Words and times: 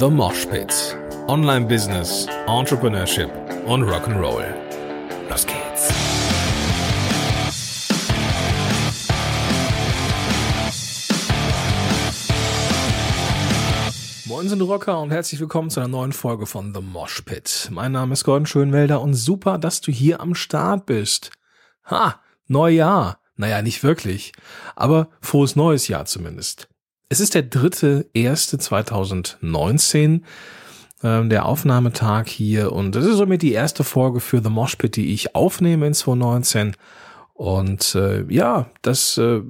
The 0.00 0.08
Mosh 0.08 0.46
Pit. 0.46 0.96
Online 1.26 1.66
Business, 1.66 2.28
Entrepreneurship 2.46 3.30
und 3.66 3.82
Rock'n'Roll. 3.82 4.44
Los 5.28 5.44
geht's. 5.44 5.92
Moin 14.26 14.48
sind 14.48 14.62
Rocker 14.62 15.00
und 15.00 15.10
herzlich 15.10 15.40
willkommen 15.40 15.68
zu 15.68 15.80
einer 15.80 15.88
neuen 15.88 16.12
Folge 16.12 16.46
von 16.46 16.72
The 16.72 16.80
Mosh 16.80 17.22
Pit. 17.22 17.68
Mein 17.72 17.90
Name 17.90 18.12
ist 18.12 18.22
Gordon 18.22 18.46
Schönwelder 18.46 19.00
und 19.00 19.14
super, 19.14 19.58
dass 19.58 19.80
du 19.80 19.90
hier 19.90 20.20
am 20.20 20.36
Start 20.36 20.86
bist. 20.86 21.32
Ha, 21.90 22.20
Neujahr. 22.46 23.18
Naja, 23.34 23.62
nicht 23.62 23.82
wirklich, 23.82 24.32
aber 24.76 25.08
frohes 25.20 25.56
neues 25.56 25.88
Jahr 25.88 26.04
zumindest. 26.04 26.68
Es 27.10 27.20
ist 27.20 27.34
der 27.34 27.42
dritte 27.42 28.06
erste 28.12 28.58
2019, 28.58 30.24
ähm, 31.02 31.30
der 31.30 31.46
Aufnahmetag 31.46 32.26
hier 32.26 32.72
und 32.72 32.94
das 32.94 33.06
ist 33.06 33.16
somit 33.16 33.40
die 33.40 33.52
erste 33.52 33.82
Folge 33.82 34.20
für 34.20 34.42
The 34.42 34.50
Mosh 34.50 34.76
Pit, 34.76 34.96
die 34.96 35.14
ich 35.14 35.34
aufnehme 35.34 35.86
in 35.86 35.94
2019 35.94 36.76
und 37.32 37.94
äh, 37.94 38.24
ja, 38.28 38.70
das 38.82 39.16
äh, 39.16 39.40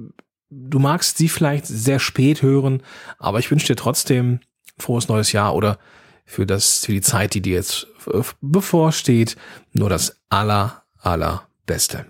du 0.49 0.79
magst 0.79 1.17
sie 1.17 1.27
vielleicht 1.27 1.65
sehr 1.67 1.99
spät 1.99 2.41
hören, 2.41 2.81
aber 3.17 3.39
ich 3.39 3.51
wünsche 3.51 3.67
dir 3.67 3.75
trotzdem 3.75 4.39
frohes 4.77 5.09
neues 5.09 5.33
Jahr 5.33 5.53
oder 5.53 5.79
für 6.25 6.45
das 6.45 6.85
für 6.85 6.93
die 6.93 7.01
Zeit, 7.01 7.33
die 7.33 7.41
dir 7.41 7.55
jetzt 7.55 7.87
äh, 8.07 8.21
bevorsteht, 8.39 9.35
nur 9.73 9.89
das 9.89 10.15
aller 10.29 10.83
allerbeste. 10.97 12.05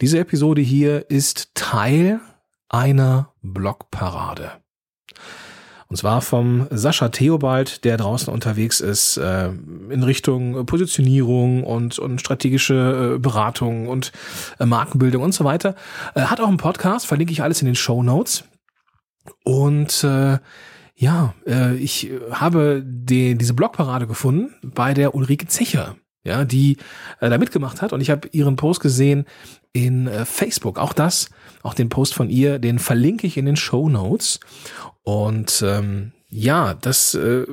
Diese 0.00 0.20
Episode 0.20 0.60
hier 0.60 1.10
ist 1.10 1.50
Teil 1.54 2.20
einer 2.68 3.31
Blogparade. 3.42 4.52
Und 5.92 5.96
zwar 5.96 6.22
vom 6.22 6.68
Sascha 6.70 7.10
Theobald, 7.10 7.84
der 7.84 7.98
draußen 7.98 8.32
unterwegs 8.32 8.80
ist 8.80 9.18
äh, 9.18 9.50
in 9.90 10.02
Richtung 10.02 10.64
Positionierung 10.64 11.64
und, 11.64 11.98
und 11.98 12.18
strategische 12.18 13.16
äh, 13.16 13.18
Beratung 13.18 13.88
und 13.88 14.10
äh, 14.58 14.64
Markenbildung 14.64 15.22
und 15.22 15.34
so 15.34 15.44
weiter. 15.44 15.74
Äh, 16.14 16.22
hat 16.22 16.40
auch 16.40 16.48
einen 16.48 16.56
Podcast, 16.56 17.06
verlinke 17.06 17.34
ich 17.34 17.42
alles 17.42 17.60
in 17.60 17.66
den 17.66 17.74
Show 17.74 18.02
Notes. 18.02 18.44
Und 19.44 20.02
äh, 20.02 20.38
ja, 20.94 21.34
äh, 21.46 21.74
ich 21.76 22.10
habe 22.30 22.82
die, 22.82 23.36
diese 23.36 23.52
Blogparade 23.52 24.06
gefunden 24.06 24.54
bei 24.62 24.94
der 24.94 25.14
Ulrike 25.14 25.46
Zecher 25.46 25.96
ja, 26.24 26.44
die 26.44 26.76
äh, 27.20 27.28
da 27.30 27.38
mitgemacht 27.38 27.82
hat. 27.82 27.92
Und 27.92 28.00
ich 28.00 28.10
habe 28.10 28.28
ihren 28.32 28.56
Post 28.56 28.80
gesehen 28.80 29.26
in 29.72 30.06
äh, 30.06 30.24
Facebook. 30.24 30.78
Auch 30.78 30.92
das, 30.92 31.30
auch 31.62 31.74
den 31.74 31.88
Post 31.88 32.14
von 32.14 32.28
ihr, 32.28 32.58
den 32.58 32.78
verlinke 32.78 33.26
ich 33.26 33.36
in 33.36 33.46
den 33.46 33.56
Show 33.56 33.88
Notes. 33.88 34.40
Und 35.02 35.62
ähm, 35.66 36.12
ja, 36.28 36.74
das, 36.74 37.14
äh, 37.14 37.44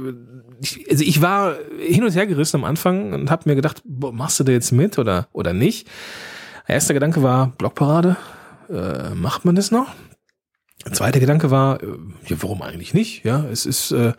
ich, 0.62 0.90
also 0.90 1.04
ich 1.04 1.22
war 1.22 1.56
hin 1.80 2.04
und 2.04 2.16
her 2.16 2.28
gerissen 2.28 2.58
am 2.58 2.64
Anfang 2.64 3.14
und 3.14 3.32
habe 3.32 3.50
mir 3.50 3.56
gedacht, 3.56 3.82
boah, 3.86 4.12
machst 4.12 4.40
du 4.40 4.44
da 4.44 4.52
jetzt 4.52 4.72
mit 4.72 4.98
oder 4.98 5.28
oder 5.34 5.54
nicht? 5.54 5.88
Erster 6.68 6.94
Gedanke 6.94 7.24
war 7.24 7.48
Blogparade. 7.58 8.16
Äh, 8.70 9.16
macht 9.16 9.44
man 9.44 9.56
das 9.56 9.72
noch? 9.72 9.88
Zweiter 10.94 11.20
Gedanke 11.20 11.52
war, 11.52 11.84
äh, 11.84 11.88
ja, 12.28 12.38
warum 12.42 12.62
eigentlich 12.62 12.94
nicht? 12.94 13.26
Ja, 13.26 13.46
es 13.52 13.66
ist 13.66 13.92
äh, 13.92 14.10
äh, 14.10 14.14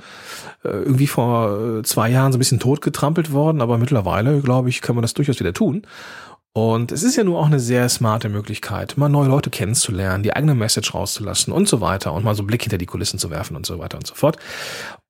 irgendwie 0.64 1.06
vor 1.06 1.78
äh, 1.78 1.83
zwei 1.83 2.11
Jahren 2.11 2.33
so 2.33 2.36
ein 2.36 2.41
bisschen 2.41 2.61
totgetrampelt 2.61 3.33
worden, 3.33 3.62
aber 3.62 3.78
mittlerweile, 3.78 4.41
glaube 4.41 4.69
ich, 4.69 4.83
kann 4.83 4.94
man 4.94 5.02
das 5.02 5.14
durchaus 5.14 5.41
wieder 5.41 5.55
tun. 5.55 5.86
Und 6.52 6.92
es 6.92 7.02
ist 7.02 7.17
ja 7.17 7.25
nur 7.25 7.39
auch 7.39 7.47
eine 7.47 7.61
sehr 7.61 7.89
smarte 7.89 8.28
Möglichkeit, 8.28 8.98
mal 8.98 9.08
neue 9.08 9.28
Leute 9.28 9.50
kennenzulernen, 9.50 10.22
die 10.22 10.34
eigene 10.34 10.55
Message 10.55 10.92
rauszulassen 10.92 11.52
und 11.52 11.69
so 11.69 11.80
weiter 11.80 12.12
und 12.12 12.25
mal 12.25 12.34
so 12.34 12.42
einen 12.42 12.48
Blick 12.48 12.62
hinter 12.62 12.78
die 12.78 12.86
Kulissen 12.86 13.19
zu 13.19 13.30
werfen 13.30 13.56
und 13.56 13.64
so 13.64 13.78
weiter 13.78 13.97
und 13.97 14.06
so 14.06 14.14
fort. 14.14 14.36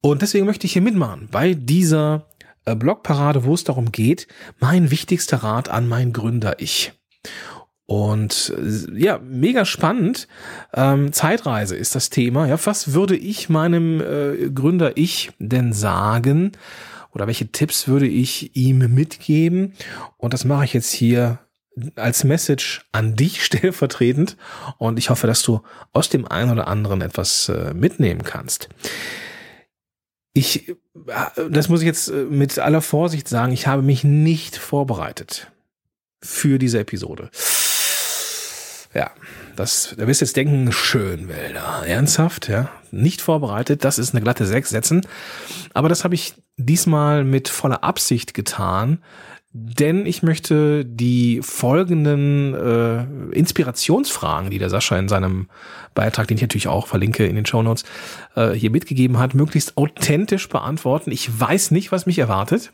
Und 0.03 0.23
deswegen 0.23 0.47
möchte 0.47 0.67
ich 0.67 0.75
hier 0.75 0.83
mitmachen 0.83 1.29
bei 1.33 1.55
dieser 1.55 2.27
Blogparade, 2.67 3.45
wo 3.45 3.55
es 3.55 3.65
darum 3.65 3.91
geht, 3.91 4.29
mein 4.61 4.91
wichtigster 4.91 5.39
Rat 5.39 5.71
an 5.71 5.89
mein 5.89 6.13
Gründer-Ich. 6.13 6.93
Und 7.91 8.55
äh, 8.57 9.01
ja, 9.01 9.19
mega 9.19 9.65
spannend. 9.65 10.29
Ähm, 10.73 11.13
Zeitreise 11.13 11.75
ist 11.75 11.97
das 11.97 12.09
Thema. 12.09 12.47
Ja, 12.47 12.57
was 12.65 12.93
würde 12.93 13.17
ich 13.17 13.49
meinem 13.49 14.01
äh, 14.01 14.49
Gründer 14.51 14.97
ich 14.97 15.33
denn 15.41 15.73
sagen? 15.73 16.53
Oder 17.11 17.27
welche 17.27 17.51
Tipps 17.51 17.89
würde 17.89 18.07
ich 18.07 18.55
ihm 18.55 18.79
mitgeben? 18.95 19.75
Und 20.19 20.35
das 20.35 20.45
mache 20.45 20.67
ich 20.67 20.73
jetzt 20.73 20.93
hier 20.93 21.41
als 21.97 22.23
Message 22.23 22.87
an 22.93 23.17
dich 23.17 23.45
stellvertretend. 23.45 24.37
Und 24.79 24.97
ich 24.97 25.11
hoffe, 25.11 25.27
dass 25.27 25.43
du 25.43 25.61
aus 25.93 26.09
dem 26.09 26.29
einen 26.29 26.53
oder 26.53 26.69
anderen 26.69 27.01
etwas 27.01 27.49
äh, 27.49 27.75
mitnehmen 27.75 28.23
kannst. 28.23 28.69
Ich, 30.33 30.69
äh, 30.69 30.75
das 31.51 31.69
muss 31.69 31.81
ich 31.81 31.87
jetzt 31.87 32.07
äh, 32.07 32.23
mit 32.31 32.57
aller 32.61 32.83
Vorsicht 32.83 33.27
sagen, 33.27 33.51
ich 33.51 33.67
habe 33.67 33.83
mich 33.83 34.05
nicht 34.05 34.57
vorbereitet 34.57 35.51
für 36.23 36.61
diese 36.61 36.79
Episode. 36.79 37.31
Ja, 38.93 39.13
das, 39.55 39.95
da 39.97 40.07
wirst 40.07 40.21
du 40.21 40.25
jetzt 40.25 40.37
denken, 40.37 40.73
schön, 40.73 41.29
Wälder. 41.29 41.85
Ernsthaft, 41.87 42.49
ja. 42.49 42.71
Nicht 42.91 43.21
vorbereitet, 43.21 43.85
das 43.85 43.99
ist 43.99 44.15
eine 44.15 44.23
glatte 44.23 44.47
Sechs 44.47 44.71
setzen. 44.71 45.07
Aber 45.75 45.89
das 45.89 46.03
habe 46.03 46.17
ich 46.17 46.35
diesmal 46.57 47.25
mit 47.25 47.49
voller 47.49 47.85
Absicht 47.85 48.35
getan, 48.35 48.99
denn 49.53 50.07
ich 50.07 50.23
möchte 50.23 50.85
die 50.85 51.41
folgenden 51.43 52.55
äh, 52.55 53.03
Inspirationsfragen, 53.37 54.51
die 54.51 54.59
der 54.59 54.71
Sascha 54.71 54.97
in 54.97 55.09
seinem 55.09 55.49
Beitrag, 55.95 56.29
den 56.29 56.37
ich 56.37 56.43
natürlich 56.43 56.69
auch 56.69 56.87
verlinke 56.87 57.27
in 57.27 57.37
den 57.37 57.47
Show 57.47 57.63
Notes, 57.63 57.85
äh, 58.37 58.51
hier 58.51 58.71
mitgegeben 58.71 59.19
hat, 59.19 59.35
möglichst 59.35 59.77
authentisch 59.77 60.49
beantworten. 60.49 61.11
Ich 61.11 61.41
weiß 61.41 61.73
nicht, 61.73 61.91
was 61.91 62.07
mich 62.07 62.19
erwartet 62.19 62.73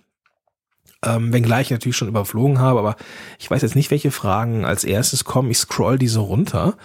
ähm, 1.06 1.33
wenngleich 1.33 1.69
ich 1.69 1.71
natürlich 1.71 1.97
schon 1.97 2.09
überflogen 2.09 2.59
habe, 2.59 2.78
aber 2.78 2.97
ich 3.39 3.50
weiß 3.50 3.62
jetzt 3.62 3.77
nicht, 3.77 3.91
welche 3.91 4.11
Fragen 4.11 4.65
als 4.65 4.84
erstes 4.84 5.25
kommen. 5.25 5.50
Ich 5.50 5.59
scroll 5.59 5.99
diese 5.99 6.21
runter 6.21 6.77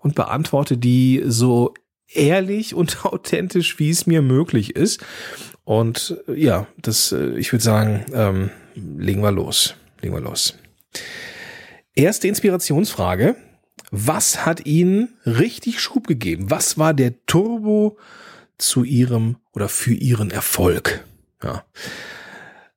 und 0.00 0.14
beantworte 0.14 0.76
die 0.76 1.22
so 1.26 1.74
ehrlich 2.12 2.74
und 2.74 3.04
authentisch, 3.04 3.78
wie 3.78 3.90
es 3.90 4.06
mir 4.06 4.22
möglich 4.22 4.76
ist. 4.76 5.04
Und 5.64 6.16
äh, 6.28 6.34
ja, 6.34 6.66
das, 6.80 7.12
äh, 7.12 7.38
ich 7.38 7.52
würde 7.52 7.64
sagen, 7.64 8.06
ähm, 8.12 8.50
legen 8.74 9.22
wir 9.22 9.32
los. 9.32 9.74
Legen 10.00 10.14
wir 10.14 10.20
los. 10.20 10.54
Erste 11.94 12.28
Inspirationsfrage. 12.28 13.36
Was 13.90 14.44
hat 14.44 14.66
Ihnen 14.66 15.16
richtig 15.24 15.80
Schub 15.80 16.06
gegeben? 16.06 16.50
Was 16.50 16.78
war 16.78 16.94
der 16.94 17.24
Turbo 17.26 17.98
zu 18.58 18.84
Ihrem 18.84 19.36
oder 19.52 19.68
für 19.68 19.94
Ihren 19.94 20.30
Erfolg? 20.30 21.04
Ja. 21.42 21.64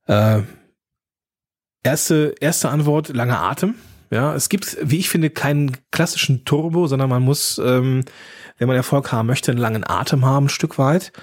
Äh, 0.08 0.44
Erste, 1.84 2.36
erste 2.40 2.70
Antwort, 2.70 3.10
langer 3.10 3.42
Atem. 3.42 3.76
Ja, 4.12 4.36
es 4.36 4.50
gibt, 4.50 4.78
wie 4.82 4.98
ich 4.98 5.10
finde, 5.10 5.30
keinen 5.30 5.78
klassischen 5.92 6.44
Turbo, 6.44 6.86
sondern 6.88 7.10
man 7.10 7.24
muss, 7.24 7.60
ähm, 7.64 8.04
wenn 8.58 8.68
man 8.68 8.76
Erfolg 8.76 9.12
haben 9.14 9.28
möchte, 9.28 9.52
einen 9.52 9.60
langen 9.60 9.90
Atem 9.90 10.26
haben, 10.26 10.48
ein 10.48 10.50
Stück 10.50 10.78
weit. 10.78 11.14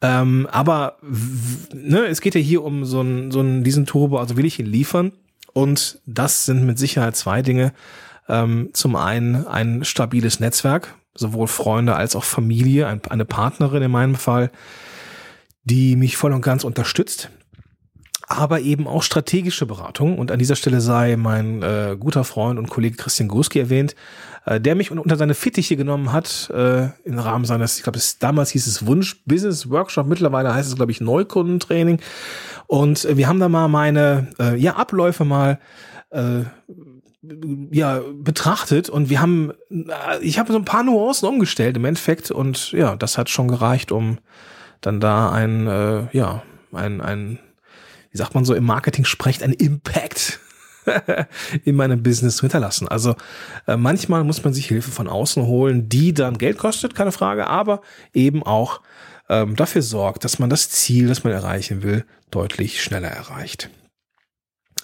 Ähm, 0.00 0.46
aber 0.52 0.98
ne, 1.02 2.06
es 2.06 2.20
geht 2.20 2.36
ja 2.36 2.40
hier 2.40 2.62
um 2.62 2.84
so 2.84 3.00
einen, 3.00 3.32
so 3.32 3.40
einen, 3.40 3.64
diesen 3.64 3.86
Turbo, 3.86 4.18
also 4.18 4.36
will 4.36 4.46
ich 4.46 4.60
ihn 4.60 4.66
liefern. 4.66 5.12
Und 5.52 6.00
das 6.06 6.46
sind 6.46 6.64
mit 6.64 6.78
Sicherheit 6.78 7.16
zwei 7.16 7.42
Dinge. 7.42 7.72
Ähm, 8.28 8.70
zum 8.72 8.94
einen 8.94 9.46
ein 9.46 9.84
stabiles 9.84 10.38
Netzwerk, 10.38 10.94
sowohl 11.14 11.48
Freunde 11.48 11.96
als 11.96 12.14
auch 12.14 12.24
Familie, 12.24 12.86
ein, 12.86 13.02
eine 13.08 13.24
Partnerin 13.24 13.82
in 13.82 13.90
meinem 13.90 14.14
Fall, 14.14 14.52
die 15.64 15.96
mich 15.96 16.16
voll 16.16 16.32
und 16.32 16.42
ganz 16.42 16.62
unterstützt, 16.62 17.30
aber 18.28 18.60
eben 18.60 18.86
auch 18.86 19.02
strategische 19.02 19.64
Beratung. 19.64 20.18
Und 20.18 20.30
an 20.30 20.38
dieser 20.38 20.54
Stelle 20.54 20.82
sei 20.82 21.16
mein 21.16 21.62
äh, 21.62 21.96
guter 21.98 22.24
Freund 22.24 22.58
und 22.58 22.68
Kollege 22.68 22.96
Christian 22.96 23.28
Guski 23.28 23.58
erwähnt, 23.58 23.94
äh, 24.44 24.60
der 24.60 24.74
mich 24.74 24.90
unter 24.90 25.16
seine 25.16 25.34
Fittiche 25.34 25.76
genommen 25.76 26.12
hat 26.12 26.50
äh, 26.50 26.88
im 27.04 27.18
Rahmen 27.18 27.46
seines, 27.46 27.78
ich 27.78 27.84
glaube, 27.84 27.98
damals 28.20 28.50
hieß 28.50 28.66
es 28.66 28.86
Wunsch 28.86 29.22
Business 29.24 29.70
Workshop, 29.70 30.06
mittlerweile 30.06 30.54
heißt 30.54 30.68
es, 30.68 30.76
glaube 30.76 30.92
ich, 30.92 31.00
Neukundentraining. 31.00 32.00
Und 32.66 33.06
äh, 33.06 33.16
wir 33.16 33.28
haben 33.28 33.40
da 33.40 33.48
mal 33.48 33.68
meine 33.68 34.28
äh, 34.38 34.56
ja, 34.56 34.76
Abläufe 34.76 35.24
mal 35.24 35.58
äh, 36.10 36.42
ja 37.70 38.00
betrachtet 38.14 38.88
und 38.88 39.10
wir 39.10 39.20
haben 39.20 39.52
äh, 39.70 40.18
ich 40.20 40.38
habe 40.38 40.52
so 40.52 40.58
ein 40.58 40.64
paar 40.64 40.84
Nuancen 40.84 41.28
umgestellt 41.28 41.76
im 41.76 41.84
Endeffekt 41.84 42.30
und 42.30 42.70
ja 42.72 42.94
das 42.94 43.18
hat 43.18 43.28
schon 43.28 43.48
gereicht 43.48 43.90
um 43.90 44.18
dann 44.80 45.00
da 45.00 45.30
ein 45.30 45.66
äh, 45.66 46.06
ja 46.16 46.42
ein 46.72 47.00
ein 47.00 47.40
wie 48.10 48.18
sagt 48.18 48.34
man 48.34 48.44
so 48.44 48.54
im 48.54 48.64
Marketing 48.64 49.04
spricht, 49.04 49.42
ein 49.42 49.52
Impact 49.52 50.40
in 51.64 51.76
meinem 51.76 52.02
Business 52.02 52.36
zu 52.36 52.42
hinterlassen. 52.42 52.88
Also 52.88 53.14
äh, 53.66 53.76
manchmal 53.76 54.24
muss 54.24 54.42
man 54.42 54.54
sich 54.54 54.66
Hilfe 54.66 54.90
von 54.90 55.08
außen 55.08 55.44
holen, 55.44 55.88
die 55.88 56.14
dann 56.14 56.38
Geld 56.38 56.58
kostet, 56.58 56.94
keine 56.94 57.12
Frage, 57.12 57.46
aber 57.46 57.82
eben 58.14 58.42
auch 58.42 58.80
ähm, 59.28 59.56
dafür 59.56 59.82
sorgt, 59.82 60.24
dass 60.24 60.38
man 60.38 60.50
das 60.50 60.70
Ziel, 60.70 61.08
das 61.08 61.24
man 61.24 61.32
erreichen 61.32 61.82
will, 61.82 62.04
deutlich 62.30 62.82
schneller 62.82 63.08
erreicht. 63.08 63.70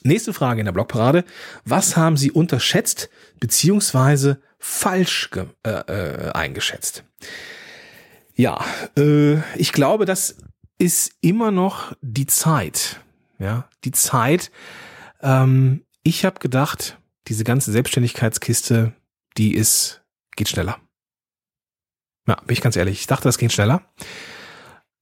Nächste 0.03 0.35
Frage 0.35 0.61
in 0.61 0.67
der 0.67 0.73
Blogparade. 0.73 1.25
Was 1.65 1.97
haben 1.97 2.19
Sie 2.19 2.31
unterschätzt 2.31 3.09
beziehungsweise 3.41 4.43
falsch 4.59 5.31
äh, 5.63 5.71
äh, 5.71 6.31
eingeschätzt? 6.33 7.05
Ja, 8.35 8.63
äh, 8.99 9.37
ich 9.57 9.73
glaube, 9.73 10.05
dass 10.05 10.37
ist 10.79 11.13
immer 11.21 11.51
noch 11.51 11.95
die 12.03 12.27
Zeit. 12.27 13.01
Ja, 13.39 13.69
die 13.85 13.93
Zeit. 13.93 14.51
Ähm, 15.21 15.85
ich 16.03 16.25
habe 16.25 16.39
gedacht, 16.41 16.99
diese 17.29 17.45
ganze 17.45 17.73
Selbstständigkeitskiste, 17.73 18.93
die 19.37 19.55
ist, 19.55 20.03
geht 20.37 20.49
schneller. 20.49 20.79
Ja, 22.27 22.37
bin 22.37 22.55
ich 22.55 22.61
ganz 22.61 22.77
ehrlich. 22.77 23.01
Ich 23.01 23.07
dachte, 23.07 23.25
das 23.25 23.39
geht 23.39 23.53
schneller. 23.53 23.83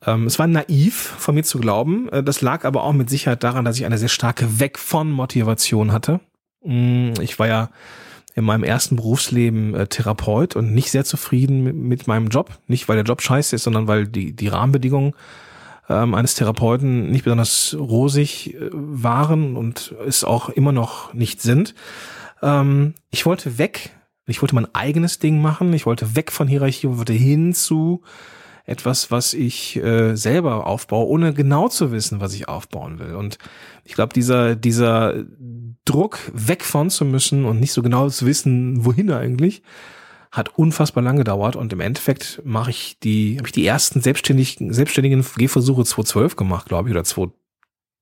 Ähm, 0.04 0.26
es 0.26 0.38
war 0.38 0.46
naiv 0.46 0.96
von 0.96 1.34
mir 1.34 1.44
zu 1.44 1.58
glauben. 1.58 2.08
Äh, 2.08 2.22
das 2.22 2.40
lag 2.40 2.64
aber 2.64 2.84
auch 2.84 2.92
mit 2.92 3.10
Sicherheit 3.10 3.44
daran, 3.44 3.64
dass 3.64 3.76
ich 3.76 3.84
eine 3.86 3.98
sehr 3.98 4.08
starke 4.08 4.60
Weg 4.60 4.78
von 4.78 5.10
Motivation 5.10 5.92
hatte. 5.92 6.20
Mm, 6.64 7.12
ich 7.20 7.38
war 7.38 7.46
ja 7.46 7.70
in 8.34 8.44
meinem 8.44 8.64
ersten 8.64 8.96
Berufsleben 8.96 9.74
äh, 9.74 9.86
Therapeut 9.86 10.56
und 10.56 10.72
nicht 10.72 10.90
sehr 10.90 11.04
zufrieden 11.04 11.62
mit, 11.62 11.76
mit, 11.76 12.06
meinem 12.06 12.28
Job. 12.28 12.58
Nicht, 12.66 12.88
weil 12.88 12.96
der 12.96 13.04
Job 13.04 13.22
scheiße 13.22 13.56
ist, 13.56 13.64
sondern 13.64 13.86
weil 13.86 14.08
die, 14.08 14.34
die 14.34 14.48
Rahmenbedingungen 14.48 15.14
ähm, 15.92 16.14
eines 16.14 16.34
Therapeuten 16.34 17.10
nicht 17.10 17.24
besonders 17.24 17.76
rosig 17.78 18.54
äh, 18.54 18.70
waren 18.72 19.56
und 19.56 19.94
es 20.06 20.24
auch 20.24 20.48
immer 20.48 20.72
noch 20.72 21.12
nicht 21.14 21.42
sind. 21.42 21.74
Ähm, 22.42 22.94
ich 23.10 23.26
wollte 23.26 23.58
weg. 23.58 23.90
Ich 24.26 24.40
wollte 24.40 24.54
mein 24.54 24.72
eigenes 24.74 25.18
Ding 25.18 25.42
machen. 25.42 25.72
Ich 25.72 25.86
wollte 25.86 26.16
weg 26.16 26.32
von 26.32 26.48
Hierarchie, 26.48 26.88
wollte 26.88 27.12
hin 27.12 27.54
zu 27.54 28.02
etwas, 28.64 29.10
was 29.10 29.34
ich 29.34 29.76
äh, 29.76 30.14
selber 30.14 30.66
aufbaue, 30.66 31.08
ohne 31.08 31.34
genau 31.34 31.68
zu 31.68 31.90
wissen, 31.90 32.20
was 32.20 32.34
ich 32.34 32.48
aufbauen 32.48 32.98
will. 32.98 33.14
Und 33.14 33.38
ich 33.84 33.94
glaube, 33.94 34.12
dieser, 34.14 34.54
dieser 34.54 35.24
Druck, 35.84 36.18
weg 36.32 36.64
von 36.64 36.88
zu 36.88 37.04
müssen 37.04 37.44
und 37.44 37.58
nicht 37.58 37.72
so 37.72 37.82
genau 37.82 38.08
zu 38.08 38.24
wissen, 38.26 38.84
wohin 38.84 39.10
eigentlich, 39.10 39.62
hat 40.32 40.58
unfassbar 40.58 41.04
lang 41.04 41.18
gedauert 41.18 41.56
und 41.56 41.72
im 41.74 41.80
Endeffekt 41.80 42.40
mache 42.42 42.70
ich 42.70 42.98
die, 42.98 43.36
habe 43.36 43.46
ich 43.48 43.52
die 43.52 43.66
ersten 43.66 44.00
selbstständigen, 44.00 44.72
selbstständigen 44.72 45.24
Gehversuche 45.36 45.84
2012 45.84 46.36
gemacht, 46.36 46.66
glaube 46.66 46.88
ich, 46.88 46.94
oder 46.94 47.04
2, 47.04 47.28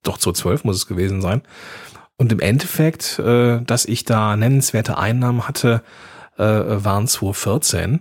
doch 0.04 0.16
2012 0.16 0.64
muss 0.64 0.76
es 0.76 0.86
gewesen 0.86 1.20
sein. 1.20 1.42
Und 2.16 2.30
im 2.30 2.38
Endeffekt, 2.38 3.18
äh, 3.18 3.60
dass 3.62 3.84
ich 3.84 4.04
da 4.04 4.36
nennenswerte 4.36 4.96
Einnahmen 4.96 5.48
hatte, 5.48 5.82
äh, 6.36 6.44
waren 6.44 7.08
2014. 7.08 8.00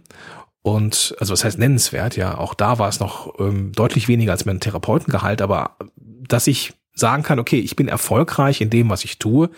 Und 0.62 1.16
also 1.20 1.34
was 1.34 1.44
heißt 1.44 1.58
nennenswert, 1.58 2.16
ja, 2.16 2.38
auch 2.38 2.54
da 2.54 2.78
war 2.78 2.90
es 2.90 3.00
noch 3.00 3.40
ähm, 3.40 3.72
deutlich 3.72 4.08
weniger 4.08 4.34
als 4.34 4.46
mein 4.46 4.60
Therapeutengehalt, 4.60 5.42
aber 5.42 5.78
dass 5.96 6.46
ich 6.46 6.74
sagen 6.94 7.24
kann, 7.24 7.40
okay, 7.40 7.60
ich 7.60 7.76
bin 7.76 7.88
erfolgreich 7.88 8.62
in 8.62 8.70
dem, 8.70 8.90
was 8.90 9.06
ich 9.06 9.18
tue, 9.18 9.50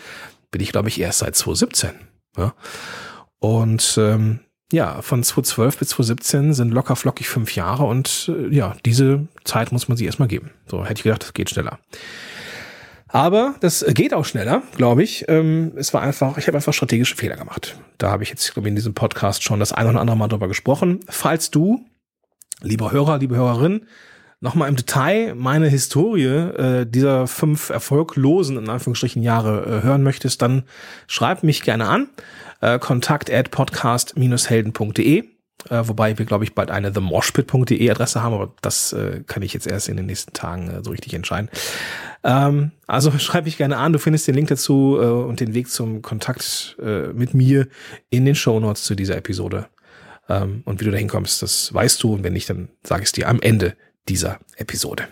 bin 0.51 0.61
ich, 0.61 0.71
glaube 0.71 0.87
ich, 0.87 1.01
erst 1.01 1.19
seit 1.19 1.35
2017. 1.35 1.91
Ja? 2.37 2.53
Und 3.39 3.95
ähm, 3.97 4.41
ja, 4.71 5.01
von 5.01 5.23
2012 5.23 5.77
bis 5.77 5.89
2017 5.89 6.53
sind 6.53 6.71
locker 6.71 6.95
flockig 6.95 7.27
fünf 7.27 7.55
Jahre 7.55 7.83
und 7.83 8.31
äh, 8.33 8.53
ja, 8.53 8.75
diese 8.85 9.27
Zeit 9.43 9.71
muss 9.71 9.87
man 9.87 9.97
sich 9.97 10.05
erstmal 10.05 10.27
geben. 10.27 10.51
So 10.67 10.83
hätte 10.83 10.99
ich 10.99 11.03
gedacht, 11.03 11.23
das 11.23 11.33
geht 11.33 11.49
schneller. 11.49 11.79
Aber 13.07 13.55
das 13.59 13.85
geht 13.89 14.13
auch 14.13 14.23
schneller, 14.23 14.63
glaube 14.77 15.03
ich. 15.03 15.25
Ähm, 15.27 15.73
es 15.75 15.93
war 15.93 16.01
einfach, 16.01 16.37
ich 16.37 16.47
habe 16.47 16.57
einfach 16.57 16.73
strategische 16.73 17.17
Fehler 17.17 17.35
gemacht. 17.35 17.77
Da 17.97 18.09
habe 18.09 18.23
ich 18.23 18.29
jetzt, 18.29 18.53
glaube 18.53 18.67
ich, 18.67 18.71
in 18.71 18.75
diesem 18.75 18.93
Podcast 18.93 19.43
schon 19.43 19.59
das 19.59 19.73
ein 19.73 19.87
oder 19.87 19.99
andere 19.99 20.15
Mal 20.15 20.29
drüber 20.29 20.47
gesprochen. 20.47 21.01
Falls 21.09 21.51
du, 21.51 21.85
lieber 22.61 22.91
Hörer, 22.91 23.17
liebe 23.17 23.35
Hörerin, 23.35 23.85
nochmal 24.39 24.69
im 24.69 24.77
Detail 24.77 25.35
meine 25.35 25.67
Historie 25.67 26.25
äh, 26.25 26.85
dieser 26.85 27.27
fünf 27.27 27.69
erfolglosen, 27.69 28.57
in 28.57 28.69
Anführungsstrichen, 28.69 29.21
Jahre 29.21 29.65
äh, 29.65 29.83
hören 29.83 30.03
möchtest, 30.03 30.41
dann 30.41 30.63
schreib 31.07 31.43
mich 31.43 31.63
gerne 31.63 31.87
an. 31.89 32.07
Äh, 32.61 32.79
kontakt 32.79 33.31
at 33.31 33.51
podcast-helden.de 33.51 35.25
äh, 35.69 35.87
wobei 35.87 36.17
wir, 36.17 36.25
glaube 36.25 36.43
ich, 36.43 36.55
bald 36.55 36.71
eine 36.71 36.91
themoshpit.de 36.91 37.89
Adresse 37.89 38.23
haben, 38.23 38.33
aber 38.33 38.53
das 38.61 38.93
äh, 38.93 39.23
kann 39.27 39.43
ich 39.43 39.53
jetzt 39.53 39.67
erst 39.67 39.89
in 39.89 39.97
den 39.97 40.05
nächsten 40.05 40.33
Tagen 40.33 40.69
äh, 40.69 40.83
so 40.83 40.91
richtig 40.91 41.13
entscheiden. 41.13 41.49
Ähm, 42.23 42.71
also 42.87 43.11
schreib 43.19 43.45
mich 43.45 43.57
gerne 43.57 43.77
an, 43.77 43.93
du 43.93 43.99
findest 43.99 44.27
den 44.27 44.35
Link 44.35 44.49
dazu 44.49 44.97
äh, 44.99 45.05
und 45.05 45.39
den 45.39 45.53
Weg 45.53 45.69
zum 45.69 46.01
Kontakt 46.01 46.77
äh, 46.81 47.07
mit 47.13 47.33
mir 47.33 47.67
in 48.09 48.25
den 48.25 48.35
Show 48.35 48.59
Notes 48.59 48.83
zu 48.83 48.95
dieser 48.95 49.17
Episode. 49.17 49.67
Ähm, 50.29 50.63
und 50.65 50.79
wie 50.79 50.85
du 50.85 50.91
da 50.91 50.97
hinkommst, 50.97 51.41
das 51.41 51.73
weißt 51.73 52.01
du 52.03 52.13
und 52.13 52.23
wenn 52.23 52.33
nicht, 52.33 52.49
dann 52.49 52.69
sage 52.83 53.03
ich 53.03 53.07
es 53.07 53.11
dir 53.11 53.29
am 53.29 53.41
Ende 53.41 53.75
dieser 54.09 54.39
Episode. 54.55 55.07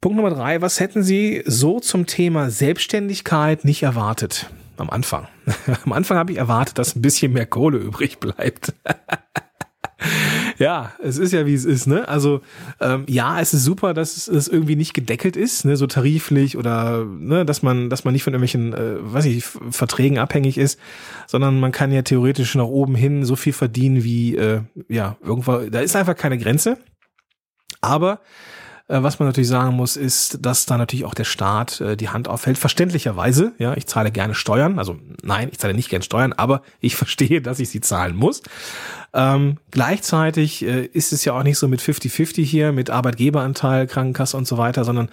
Punkt 0.00 0.16
Nummer 0.16 0.30
drei, 0.30 0.60
was 0.62 0.78
hätten 0.78 1.02
Sie 1.02 1.42
so 1.44 1.80
zum 1.80 2.06
Thema 2.06 2.50
Selbstständigkeit 2.50 3.64
nicht 3.64 3.82
erwartet? 3.82 4.46
Am 4.80 4.90
Anfang. 4.90 5.28
am 5.84 5.92
Anfang 5.92 6.16
habe 6.18 6.32
ich 6.32 6.38
erwartet, 6.38 6.78
dass 6.78 6.96
ein 6.96 7.02
bisschen 7.02 7.32
mehr 7.32 7.46
Kohle 7.46 7.78
übrig 7.88 8.18
bleibt. 8.18 8.74
ja, 10.58 10.92
es 11.02 11.18
ist 11.18 11.32
ja 11.32 11.46
wie 11.46 11.54
es 11.54 11.64
ist, 11.64 11.86
ne? 11.86 12.08
Also 12.08 12.40
ähm, 12.80 13.04
ja, 13.08 13.40
es 13.40 13.54
ist 13.54 13.64
super, 13.64 13.94
dass 13.94 14.16
es, 14.16 14.28
es 14.28 14.48
irgendwie 14.48 14.76
nicht 14.76 14.94
gedeckelt 14.94 15.36
ist, 15.36 15.64
ne, 15.64 15.76
so 15.76 15.86
tariflich 15.86 16.56
oder 16.56 17.04
ne, 17.04 17.44
dass 17.44 17.62
man, 17.62 17.90
dass 17.90 18.04
man 18.04 18.12
nicht 18.12 18.22
von 18.22 18.32
irgendwelchen, 18.32 18.72
äh, 18.72 18.96
weiß 19.00 19.24
ich, 19.26 19.44
Verträgen 19.44 20.18
abhängig 20.18 20.58
ist, 20.58 20.78
sondern 21.26 21.60
man 21.60 21.72
kann 21.72 21.92
ja 21.92 22.02
theoretisch 22.02 22.54
nach 22.54 22.64
oben 22.64 22.94
hin 22.94 23.24
so 23.24 23.36
viel 23.36 23.52
verdienen 23.52 24.04
wie 24.04 24.36
äh, 24.36 24.62
ja 24.88 25.16
irgendwo. 25.22 25.58
Da 25.70 25.80
ist 25.80 25.96
einfach 25.96 26.16
keine 26.16 26.38
Grenze. 26.38 26.78
Aber 27.80 28.20
was 28.88 29.18
man 29.18 29.28
natürlich 29.28 29.48
sagen 29.48 29.76
muss, 29.76 29.96
ist, 29.96 30.38
dass 30.44 30.64
da 30.64 30.78
natürlich 30.78 31.04
auch 31.04 31.14
der 31.14 31.24
Staat 31.24 31.80
äh, 31.82 31.96
die 31.96 32.08
Hand 32.08 32.26
aufhält. 32.26 32.56
Verständlicherweise, 32.56 33.52
ja, 33.58 33.76
ich 33.76 33.86
zahle 33.86 34.10
gerne 34.10 34.34
Steuern. 34.34 34.78
Also 34.78 34.96
nein, 35.22 35.48
ich 35.52 35.58
zahle 35.58 35.74
nicht 35.74 35.90
gerne 35.90 36.02
Steuern, 36.02 36.32
aber 36.32 36.62
ich 36.80 36.96
verstehe, 36.96 37.42
dass 37.42 37.60
ich 37.60 37.68
sie 37.68 37.82
zahlen 37.82 38.16
muss. 38.16 38.42
Ähm, 39.12 39.58
gleichzeitig 39.70 40.64
äh, 40.64 40.86
ist 40.86 41.12
es 41.12 41.24
ja 41.24 41.34
auch 41.34 41.42
nicht 41.42 41.58
so 41.58 41.68
mit 41.68 41.80
50-50 41.80 42.42
hier, 42.44 42.72
mit 42.72 42.88
Arbeitgeberanteil, 42.88 43.86
Krankenkasse 43.86 44.36
und 44.36 44.46
so 44.46 44.56
weiter, 44.56 44.84
sondern 44.84 45.10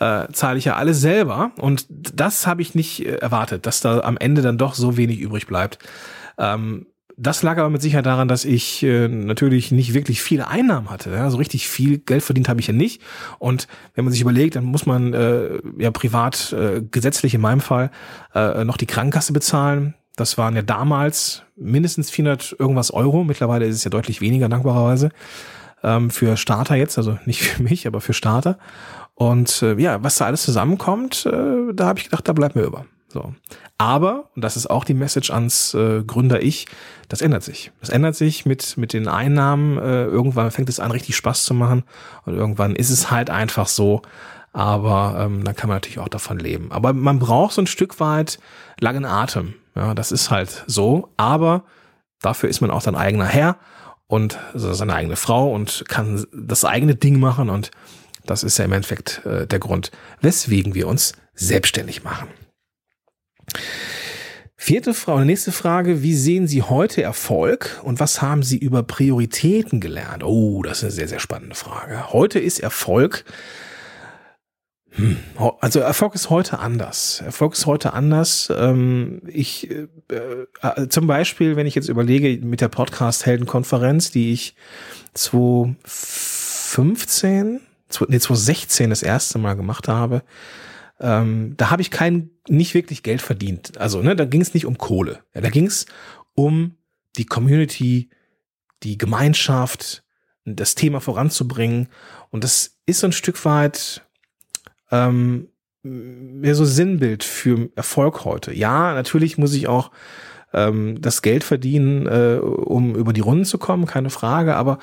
äh, 0.00 0.26
zahle 0.32 0.58
ich 0.58 0.64
ja 0.64 0.74
alles 0.74 1.00
selber. 1.00 1.52
Und 1.58 1.86
das 1.88 2.46
habe 2.48 2.60
ich 2.62 2.74
nicht 2.74 3.06
äh, 3.06 3.16
erwartet, 3.16 3.66
dass 3.66 3.80
da 3.80 4.00
am 4.00 4.16
Ende 4.16 4.42
dann 4.42 4.58
doch 4.58 4.74
so 4.74 4.96
wenig 4.96 5.20
übrig 5.20 5.46
bleibt. 5.46 5.78
Ähm, 6.38 6.86
das 7.16 7.42
lag 7.42 7.58
aber 7.58 7.70
mit 7.70 7.82
Sicherheit 7.82 8.06
daran, 8.06 8.28
dass 8.28 8.44
ich 8.44 8.82
äh, 8.82 9.08
natürlich 9.08 9.70
nicht 9.70 9.94
wirklich 9.94 10.22
viele 10.22 10.48
Einnahmen 10.48 10.90
hatte. 10.90 11.10
Ja? 11.10 11.30
So 11.30 11.36
richtig 11.36 11.68
viel 11.68 11.98
Geld 11.98 12.22
verdient 12.22 12.48
habe 12.48 12.60
ich 12.60 12.66
ja 12.66 12.72
nicht. 12.72 13.02
Und 13.38 13.68
wenn 13.94 14.04
man 14.04 14.12
sich 14.12 14.20
überlegt, 14.20 14.56
dann 14.56 14.64
muss 14.64 14.86
man 14.86 15.12
äh, 15.12 15.60
ja 15.78 15.90
privat, 15.90 16.52
äh, 16.52 16.82
gesetzlich 16.82 17.34
in 17.34 17.40
meinem 17.40 17.60
Fall, 17.60 17.90
äh, 18.34 18.64
noch 18.64 18.76
die 18.76 18.86
Krankenkasse 18.86 19.32
bezahlen. 19.32 19.94
Das 20.16 20.36
waren 20.38 20.56
ja 20.56 20.62
damals 20.62 21.42
mindestens 21.56 22.10
400 22.10 22.56
irgendwas 22.58 22.90
Euro. 22.90 23.24
Mittlerweile 23.24 23.66
ist 23.66 23.76
es 23.76 23.84
ja 23.84 23.90
deutlich 23.90 24.20
weniger, 24.20 24.48
dankbarerweise. 24.48 25.10
Ähm, 25.82 26.10
für 26.10 26.36
Starter 26.36 26.76
jetzt, 26.76 26.98
also 26.98 27.18
nicht 27.24 27.42
für 27.42 27.62
mich, 27.62 27.86
aber 27.86 28.00
für 28.00 28.12
Starter. 28.12 28.58
Und 29.14 29.62
äh, 29.62 29.74
ja, 29.80 30.02
was 30.02 30.16
da 30.16 30.26
alles 30.26 30.42
zusammenkommt, 30.42 31.26
äh, 31.26 31.72
da 31.74 31.86
habe 31.86 31.98
ich 31.98 32.06
gedacht, 32.06 32.28
da 32.28 32.32
bleibt 32.32 32.56
mir 32.56 32.62
über. 32.62 32.86
So. 33.12 33.34
Aber, 33.76 34.30
und 34.34 34.42
das 34.42 34.56
ist 34.56 34.70
auch 34.70 34.84
die 34.84 34.94
Message 34.94 35.30
ans 35.30 35.74
äh, 35.74 36.02
Gründer-Ich, 36.02 36.66
das 37.08 37.20
ändert 37.20 37.42
sich. 37.42 37.72
Das 37.80 37.90
ändert 37.90 38.16
sich 38.16 38.46
mit, 38.46 38.78
mit 38.78 38.94
den 38.94 39.06
Einnahmen. 39.06 39.76
Äh, 39.76 40.04
irgendwann 40.04 40.50
fängt 40.50 40.70
es 40.70 40.80
an, 40.80 40.90
richtig 40.90 41.14
Spaß 41.16 41.44
zu 41.44 41.52
machen. 41.52 41.84
Und 42.24 42.34
irgendwann 42.34 42.74
ist 42.74 42.90
es 42.90 43.10
halt 43.10 43.28
einfach 43.28 43.68
so. 43.68 44.00
Aber 44.54 45.16
ähm, 45.18 45.44
dann 45.44 45.54
kann 45.54 45.68
man 45.68 45.76
natürlich 45.76 45.98
auch 45.98 46.08
davon 46.08 46.38
leben. 46.38 46.72
Aber 46.72 46.92
man 46.94 47.18
braucht 47.18 47.52
so 47.52 47.62
ein 47.62 47.66
Stück 47.66 48.00
weit 48.00 48.38
langen 48.80 49.04
Atem. 49.04 49.54
Ja, 49.74 49.94
das 49.94 50.10
ist 50.10 50.30
halt 50.30 50.64
so. 50.66 51.10
Aber 51.18 51.64
dafür 52.22 52.48
ist 52.48 52.62
man 52.62 52.70
auch 52.70 52.80
sein 52.80 52.96
eigener 52.96 53.26
Herr 53.26 53.56
und 54.06 54.38
seine 54.54 54.94
eigene 54.94 55.16
Frau 55.16 55.52
und 55.52 55.84
kann 55.88 56.24
das 56.32 56.64
eigene 56.64 56.94
Ding 56.94 57.20
machen. 57.20 57.50
Und 57.50 57.70
das 58.24 58.42
ist 58.42 58.58
ja 58.58 58.64
im 58.64 58.72
Endeffekt 58.72 59.24
äh, 59.26 59.46
der 59.46 59.58
Grund, 59.58 59.90
weswegen 60.20 60.74
wir 60.74 60.88
uns 60.88 61.12
selbstständig 61.34 62.04
machen. 62.04 62.28
Vierte 64.56 64.94
Frage, 64.94 65.24
nächste 65.24 65.50
Frage. 65.50 66.02
Wie 66.02 66.14
sehen 66.14 66.46
Sie 66.46 66.62
heute 66.62 67.02
Erfolg 67.02 67.80
und 67.82 67.98
was 67.98 68.22
haben 68.22 68.44
Sie 68.44 68.58
über 68.58 68.84
Prioritäten 68.84 69.80
gelernt? 69.80 70.22
Oh, 70.22 70.62
das 70.62 70.78
ist 70.78 70.84
eine 70.84 70.92
sehr, 70.92 71.08
sehr 71.08 71.18
spannende 71.18 71.56
Frage. 71.56 72.12
Heute 72.12 72.38
ist 72.38 72.60
Erfolg, 72.60 73.24
hm, 74.94 75.16
also 75.60 75.80
Erfolg 75.80 76.14
ist 76.14 76.28
heute 76.28 76.58
anders. 76.58 77.22
Erfolg 77.24 77.54
ist 77.54 77.64
heute 77.64 77.94
anders. 77.94 78.52
Ähm, 78.54 79.22
ich, 79.26 79.70
äh, 79.70 79.86
äh, 80.10 80.46
zum 80.88 81.06
Beispiel, 81.06 81.56
wenn 81.56 81.66
ich 81.66 81.74
jetzt 81.74 81.88
überlege 81.88 82.44
mit 82.44 82.60
der 82.60 82.68
Podcast-Heldenkonferenz, 82.68 84.10
die 84.10 84.34
ich 84.34 84.54
2015, 85.14 87.62
nee, 88.08 88.18
2016 88.18 88.90
das 88.90 89.02
erste 89.02 89.38
Mal 89.38 89.54
gemacht 89.54 89.88
habe, 89.88 90.22
ähm, 91.02 91.54
da 91.56 91.70
habe 91.70 91.82
ich 91.82 91.90
kein, 91.90 92.30
nicht 92.48 92.74
wirklich 92.74 93.02
Geld 93.02 93.20
verdient. 93.20 93.78
Also, 93.78 94.02
ne, 94.02 94.16
da 94.16 94.24
ging 94.24 94.40
es 94.40 94.54
nicht 94.54 94.66
um 94.66 94.78
Kohle. 94.78 95.20
Ja, 95.34 95.40
da 95.40 95.50
ging 95.50 95.66
es 95.66 95.86
um 96.34 96.76
die 97.16 97.26
Community, 97.26 98.08
die 98.82 98.96
Gemeinschaft, 98.96 100.04
das 100.44 100.74
Thema 100.74 101.00
voranzubringen. 101.00 101.88
Und 102.30 102.44
das 102.44 102.78
ist 102.86 103.00
so 103.00 103.06
ein 103.06 103.12
Stück 103.12 103.44
weit 103.44 104.02
ähm, 104.90 105.48
mehr 105.82 106.54
so 106.54 106.64
Sinnbild 106.64 107.24
für 107.24 107.70
Erfolg 107.76 108.24
heute. 108.24 108.54
Ja, 108.54 108.94
natürlich 108.94 109.36
muss 109.36 109.52
ich 109.54 109.68
auch 109.68 109.90
ähm, 110.52 111.00
das 111.00 111.22
Geld 111.22 111.44
verdienen, 111.44 112.06
äh, 112.06 112.38
um 112.40 112.94
über 112.94 113.12
die 113.12 113.20
Runden 113.20 113.44
zu 113.44 113.58
kommen, 113.58 113.86
keine 113.86 114.10
Frage, 114.10 114.56
aber 114.56 114.78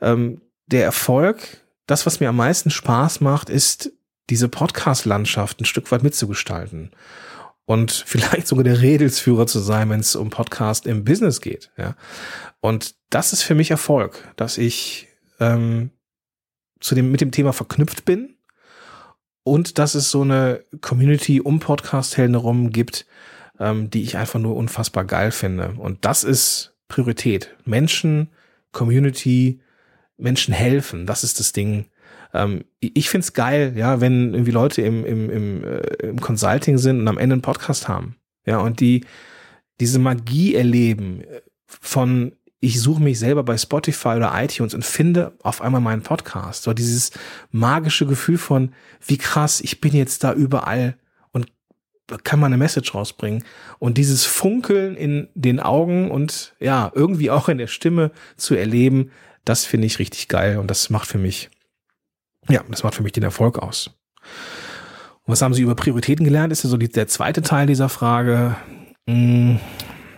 ähm, 0.00 0.40
der 0.66 0.84
Erfolg 0.84 1.60
das, 1.90 2.06
was 2.06 2.20
mir 2.20 2.28
am 2.28 2.36
meisten 2.36 2.70
Spaß 2.70 3.20
macht, 3.20 3.50
ist 3.50 3.92
diese 4.28 4.48
Podcast-Landschaft 4.48 5.60
ein 5.60 5.64
Stück 5.64 5.90
weit 5.90 6.02
mitzugestalten 6.02 6.90
und 7.64 7.92
vielleicht 8.06 8.46
sogar 8.46 8.64
der 8.64 8.80
Redelsführer 8.80 9.46
zu 9.46 9.60
sein, 9.60 9.90
wenn 9.90 10.00
es 10.00 10.16
um 10.16 10.30
Podcast 10.30 10.86
im 10.86 11.04
Business 11.04 11.40
geht. 11.40 11.70
Ja. 11.76 11.96
Und 12.60 12.94
das 13.10 13.32
ist 13.32 13.42
für 13.42 13.54
mich 13.54 13.70
Erfolg, 13.70 14.32
dass 14.36 14.58
ich 14.58 15.08
ähm, 15.38 15.90
zu 16.80 16.94
dem, 16.94 17.10
mit 17.10 17.20
dem 17.20 17.30
Thema 17.30 17.52
verknüpft 17.52 18.04
bin 18.04 18.36
und 19.42 19.78
dass 19.78 19.94
es 19.94 20.10
so 20.10 20.22
eine 20.22 20.64
Community 20.80 21.40
um 21.40 21.60
Podcast-Helden 21.60 22.34
herum 22.34 22.70
gibt, 22.70 23.06
ähm, 23.58 23.90
die 23.90 24.02
ich 24.02 24.16
einfach 24.16 24.38
nur 24.38 24.56
unfassbar 24.56 25.04
geil 25.04 25.30
finde. 25.30 25.74
Und 25.78 26.04
das 26.04 26.24
ist 26.24 26.74
Priorität. 26.88 27.56
Menschen, 27.64 28.30
Community, 28.72 29.60
Menschen 30.16 30.52
helfen. 30.52 31.06
Das 31.06 31.24
ist 31.24 31.40
das 31.40 31.52
Ding. 31.52 31.86
Ähm, 32.32 32.64
ich 32.80 33.10
find's 33.10 33.32
geil, 33.32 33.74
ja, 33.76 34.00
wenn 34.00 34.34
irgendwie 34.34 34.52
Leute 34.52 34.82
im, 34.82 35.04
im, 35.04 35.30
im, 35.30 35.64
äh, 35.64 35.78
im 36.06 36.20
Consulting 36.20 36.78
sind 36.78 37.00
und 37.00 37.08
am 37.08 37.18
Ende 37.18 37.34
einen 37.34 37.42
Podcast 37.42 37.88
haben. 37.88 38.16
Ja, 38.46 38.58
und 38.58 38.80
die 38.80 39.04
diese 39.80 39.98
Magie 39.98 40.54
erleben 40.54 41.24
von 41.66 42.32
ich 42.60 42.80
suche 42.80 43.02
mich 43.02 43.18
selber 43.18 43.42
bei 43.42 43.56
Spotify 43.56 44.08
oder 44.08 44.32
iTunes 44.34 44.74
und 44.74 44.84
finde 44.84 45.32
auf 45.42 45.62
einmal 45.62 45.80
meinen 45.80 46.02
Podcast. 46.02 46.64
So 46.64 46.74
dieses 46.74 47.10
magische 47.50 48.06
Gefühl 48.06 48.36
von, 48.36 48.74
wie 49.06 49.16
krass, 49.16 49.62
ich 49.62 49.80
bin 49.80 49.94
jetzt 49.94 50.22
da 50.24 50.34
überall 50.34 50.96
und 51.32 51.50
kann 52.22 52.38
mal 52.38 52.46
eine 52.46 52.58
Message 52.58 52.94
rausbringen. 52.94 53.44
Und 53.78 53.96
dieses 53.96 54.26
Funkeln 54.26 54.94
in 54.94 55.28
den 55.34 55.58
Augen 55.58 56.10
und 56.10 56.54
ja, 56.60 56.92
irgendwie 56.94 57.30
auch 57.30 57.48
in 57.48 57.56
der 57.56 57.66
Stimme 57.66 58.10
zu 58.36 58.54
erleben, 58.54 59.10
das 59.46 59.64
finde 59.64 59.86
ich 59.86 59.98
richtig 59.98 60.28
geil 60.28 60.58
und 60.58 60.70
das 60.70 60.90
macht 60.90 61.08
für 61.08 61.18
mich, 61.18 61.48
ja, 62.50 62.62
das 62.68 62.82
macht 62.82 62.94
für 62.94 63.02
mich 63.02 63.12
den 63.12 63.22
Erfolg 63.22 63.58
aus. 63.58 63.90
Und 65.24 65.32
was 65.32 65.42
haben 65.42 65.54
Sie 65.54 65.62
über 65.62 65.74
Prioritäten 65.74 66.24
gelernt? 66.24 66.52
Ist 66.52 66.64
ja 66.64 66.70
so 66.70 66.76
die, 66.76 66.88
der 66.88 67.08
zweite 67.08 67.42
Teil 67.42 67.66
dieser 67.66 67.88
Frage. 67.88 68.56
Hm, 69.06 69.60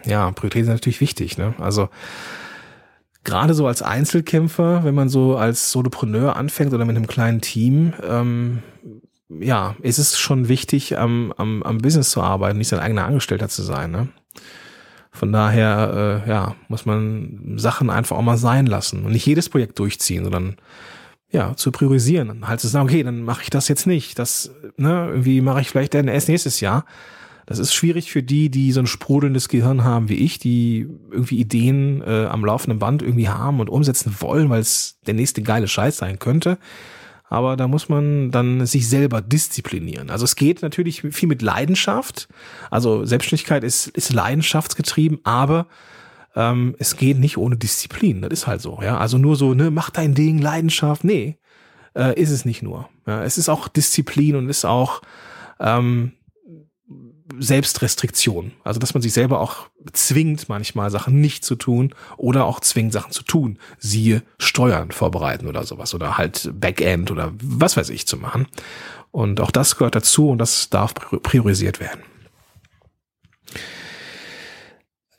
ja, 0.04 0.30
Prioritäten 0.32 0.66
sind 0.66 0.74
natürlich 0.74 1.00
wichtig. 1.00 1.38
Ne? 1.38 1.54
Also 1.58 1.88
gerade 3.24 3.54
so 3.54 3.66
als 3.66 3.82
Einzelkämpfer, 3.82 4.84
wenn 4.84 4.94
man 4.94 5.08
so 5.08 5.36
als 5.36 5.70
Solopreneur 5.72 6.36
anfängt 6.36 6.72
oder 6.72 6.84
mit 6.84 6.96
einem 6.96 7.06
kleinen 7.06 7.40
Team, 7.40 7.92
ähm, 8.02 8.62
ja, 9.28 9.76
ist 9.80 9.98
es 9.98 10.18
schon 10.18 10.48
wichtig, 10.48 10.98
am, 10.98 11.32
am, 11.36 11.62
am 11.62 11.78
Business 11.78 12.10
zu 12.10 12.20
arbeiten, 12.20 12.58
nicht 12.58 12.68
sein 12.68 12.80
eigener 12.80 13.06
Angestellter 13.06 13.48
zu 13.48 13.62
sein. 13.62 13.90
Ne? 13.90 14.08
Von 15.10 15.32
daher, 15.32 16.22
äh, 16.26 16.28
ja, 16.28 16.54
muss 16.68 16.86
man 16.86 17.54
Sachen 17.56 17.90
einfach 17.90 18.16
auch 18.16 18.22
mal 18.22 18.36
sein 18.36 18.66
lassen 18.66 19.04
und 19.04 19.12
nicht 19.12 19.26
jedes 19.26 19.48
Projekt 19.48 19.78
durchziehen, 19.78 20.24
sondern 20.24 20.56
ja, 21.32 21.56
zu 21.56 21.72
priorisieren. 21.72 22.46
Halt 22.46 22.60
zu 22.60 22.68
sagen, 22.68 22.86
okay, 22.86 23.02
dann 23.02 23.22
mache 23.22 23.42
ich 23.42 23.50
das 23.50 23.68
jetzt 23.68 23.86
nicht. 23.86 24.18
Das, 24.18 24.52
ne, 24.76 25.08
irgendwie 25.08 25.40
mache 25.40 25.62
ich 25.62 25.70
vielleicht 25.70 25.94
dann 25.94 26.08
erst 26.08 26.28
nächstes 26.28 26.60
Jahr. 26.60 26.84
Das 27.46 27.58
ist 27.58 27.74
schwierig 27.74 28.12
für 28.12 28.22
die, 28.22 28.50
die 28.50 28.70
so 28.70 28.80
ein 28.80 28.86
sprudelndes 28.86 29.48
Gehirn 29.48 29.82
haben 29.82 30.08
wie 30.08 30.14
ich, 30.14 30.38
die 30.38 30.86
irgendwie 31.10 31.38
Ideen 31.38 32.02
äh, 32.02 32.26
am 32.26 32.44
laufenden 32.44 32.78
Band 32.78 33.02
irgendwie 33.02 33.28
haben 33.28 33.60
und 33.60 33.68
umsetzen 33.68 34.14
wollen, 34.20 34.48
weil 34.48 34.60
es 34.60 34.98
der 35.06 35.14
nächste 35.14 35.42
geile 35.42 35.66
Scheiß 35.66 35.96
sein 35.96 36.18
könnte. 36.18 36.58
Aber 37.28 37.56
da 37.56 37.66
muss 37.66 37.88
man 37.88 38.30
dann 38.30 38.66
sich 38.66 38.88
selber 38.88 39.22
disziplinieren. 39.22 40.10
Also 40.10 40.24
es 40.26 40.36
geht 40.36 40.60
natürlich 40.60 41.00
viel 41.00 41.28
mit 41.28 41.40
Leidenschaft. 41.40 42.28
Also 42.70 43.06
Selbstständigkeit 43.06 43.64
ist, 43.64 43.86
ist 43.88 44.12
leidenschaftsgetrieben, 44.12 45.20
aber 45.24 45.66
ähm, 46.34 46.74
es 46.78 46.96
geht 46.96 47.18
nicht 47.18 47.36
ohne 47.36 47.56
Disziplin. 47.56 48.22
Das 48.22 48.32
ist 48.32 48.46
halt 48.46 48.60
so. 48.60 48.80
Ja, 48.82 48.98
also 48.98 49.18
nur 49.18 49.36
so, 49.36 49.54
ne, 49.54 49.70
mach 49.70 49.90
dein 49.90 50.14
Ding, 50.14 50.38
Leidenschaft. 50.38 51.04
Nee, 51.04 51.38
äh, 51.94 52.18
ist 52.20 52.30
es 52.30 52.44
nicht 52.44 52.62
nur. 52.62 52.88
Ja, 53.06 53.22
es 53.24 53.38
ist 53.38 53.48
auch 53.48 53.68
Disziplin 53.68 54.36
und 54.36 54.48
ist 54.48 54.64
auch 54.64 55.02
ähm, 55.60 56.12
Selbstrestriktion. 57.38 58.52
Also, 58.64 58.78
dass 58.80 58.94
man 58.94 59.02
sich 59.02 59.12
selber 59.12 59.40
auch 59.40 59.68
zwingt, 59.92 60.48
manchmal 60.48 60.90
Sachen 60.90 61.20
nicht 61.20 61.44
zu 61.44 61.54
tun 61.54 61.94
oder 62.16 62.44
auch 62.44 62.60
zwingt, 62.60 62.92
Sachen 62.92 63.12
zu 63.12 63.22
tun. 63.22 63.58
Siehe 63.78 64.22
Steuern 64.38 64.90
vorbereiten 64.90 65.46
oder 65.46 65.64
sowas 65.64 65.94
oder 65.94 66.18
halt 66.18 66.50
Backend 66.54 67.10
oder 67.10 67.32
was 67.42 67.76
weiß 67.76 67.90
ich 67.90 68.06
zu 68.06 68.16
machen. 68.16 68.46
Und 69.10 69.40
auch 69.40 69.50
das 69.50 69.76
gehört 69.76 69.94
dazu 69.94 70.30
und 70.30 70.38
das 70.38 70.70
darf 70.70 70.94
priorisiert 70.94 71.80
werden. 71.80 72.02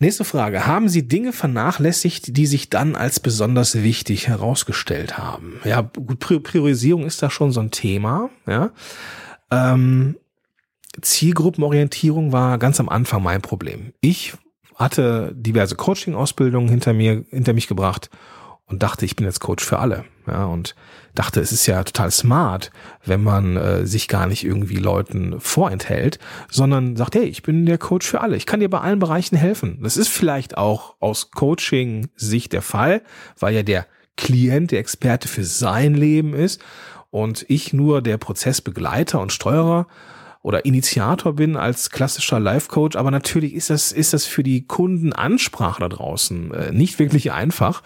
Nächste 0.04 0.26
Frage. 0.26 0.68
Haben 0.68 0.90
Sie 0.90 1.08
Dinge 1.08 1.32
vernachlässigt, 1.32 2.36
die 2.36 2.46
sich 2.46 2.70
dann 2.70 2.98
als 2.98 3.22
besonders 3.22 3.84
wichtig 3.84 4.28
herausgestellt 4.28 5.18
haben? 5.18 5.62
Ja, 5.64 5.80
gut, 5.80 6.20
Priorisierung 6.20 7.06
ist 7.06 7.24
da 7.24 7.30
schon 7.30 7.54
so 7.54 7.62
ein 7.62 7.72
Thema. 7.72 8.30
Ja. 8.46 8.72
Ähm, 9.50 10.18
Zielgruppenorientierung 11.02 12.34
war 12.34 12.58
ganz 12.58 12.82
am 12.82 12.90
Anfang 12.90 13.24
mein 13.24 13.42
Problem. 13.42 13.94
Ich 14.02 14.34
hatte 14.76 15.32
diverse 15.38 15.78
Coaching-Ausbildungen 15.78 16.68
hinter 16.68 16.92
mir, 16.92 17.24
hinter 17.30 17.54
mich 17.54 17.70
gebracht 17.70 18.10
und 18.66 18.84
dachte, 18.84 19.06
ich 19.06 19.16
bin 19.16 19.26
jetzt 19.26 19.40
Coach 19.40 19.64
für 19.64 19.80
alle. 19.80 20.06
Ja, 20.26 20.46
und 20.46 20.76
dachte, 21.16 21.42
es 21.42 21.52
ist 21.52 21.66
ja 21.66 21.84
total 21.84 22.10
smart, 22.10 22.72
wenn 23.06 23.22
man 23.22 23.58
äh, 23.58 23.86
sich 23.86 24.08
gar 24.08 24.26
nicht 24.26 24.44
irgendwie 24.44 24.78
Leuten 24.78 25.40
vorenthält, 25.40 26.18
sondern 26.50 26.96
sagt, 26.96 27.16
hey, 27.16 27.26
ich 27.26 27.44
bin 27.44 27.66
der 27.66 27.78
Coach 27.78 28.08
für 28.08 28.22
alle. 28.22 28.38
Ich 28.38 28.46
kann 28.46 28.62
dir 28.62 28.70
bei 28.70 28.80
allen 28.80 29.00
Bereichen 29.00 29.36
helfen. 29.36 29.80
Das 29.84 29.98
ist 29.98 30.08
vielleicht 30.08 30.58
auch 30.58 30.96
aus 31.00 31.32
Coaching-Sicht 31.32 32.54
der 32.54 32.62
Fall, 32.62 33.02
weil 33.38 33.54
ja 33.54 33.64
der 33.64 33.86
Klient 34.16 34.72
der 34.72 34.80
Experte 34.80 35.28
für 35.28 35.44
sein 35.44 35.94
Leben 35.94 36.34
ist 36.34 36.62
und 37.10 37.46
ich 37.48 37.74
nur 37.74 38.02
der 38.02 38.18
Prozessbegleiter 38.18 39.20
und 39.20 39.34
Steuerer 39.34 39.88
oder 40.42 40.66
Initiator 40.66 41.34
bin 41.34 41.56
als 41.56 41.90
klassischer 41.90 42.40
Life-Coach, 42.40 42.98
aber 42.98 43.12
natürlich 43.12 43.54
ist 43.54 43.70
das, 43.70 43.92
ist 43.92 44.14
das 44.14 44.26
für 44.26 44.44
die 44.44 44.68
Kundenansprache 44.68 45.80
da 45.80 45.90
draußen 45.90 46.54
äh, 46.54 46.72
nicht 46.72 47.00
wirklich 47.00 47.32
einfach 47.32 47.82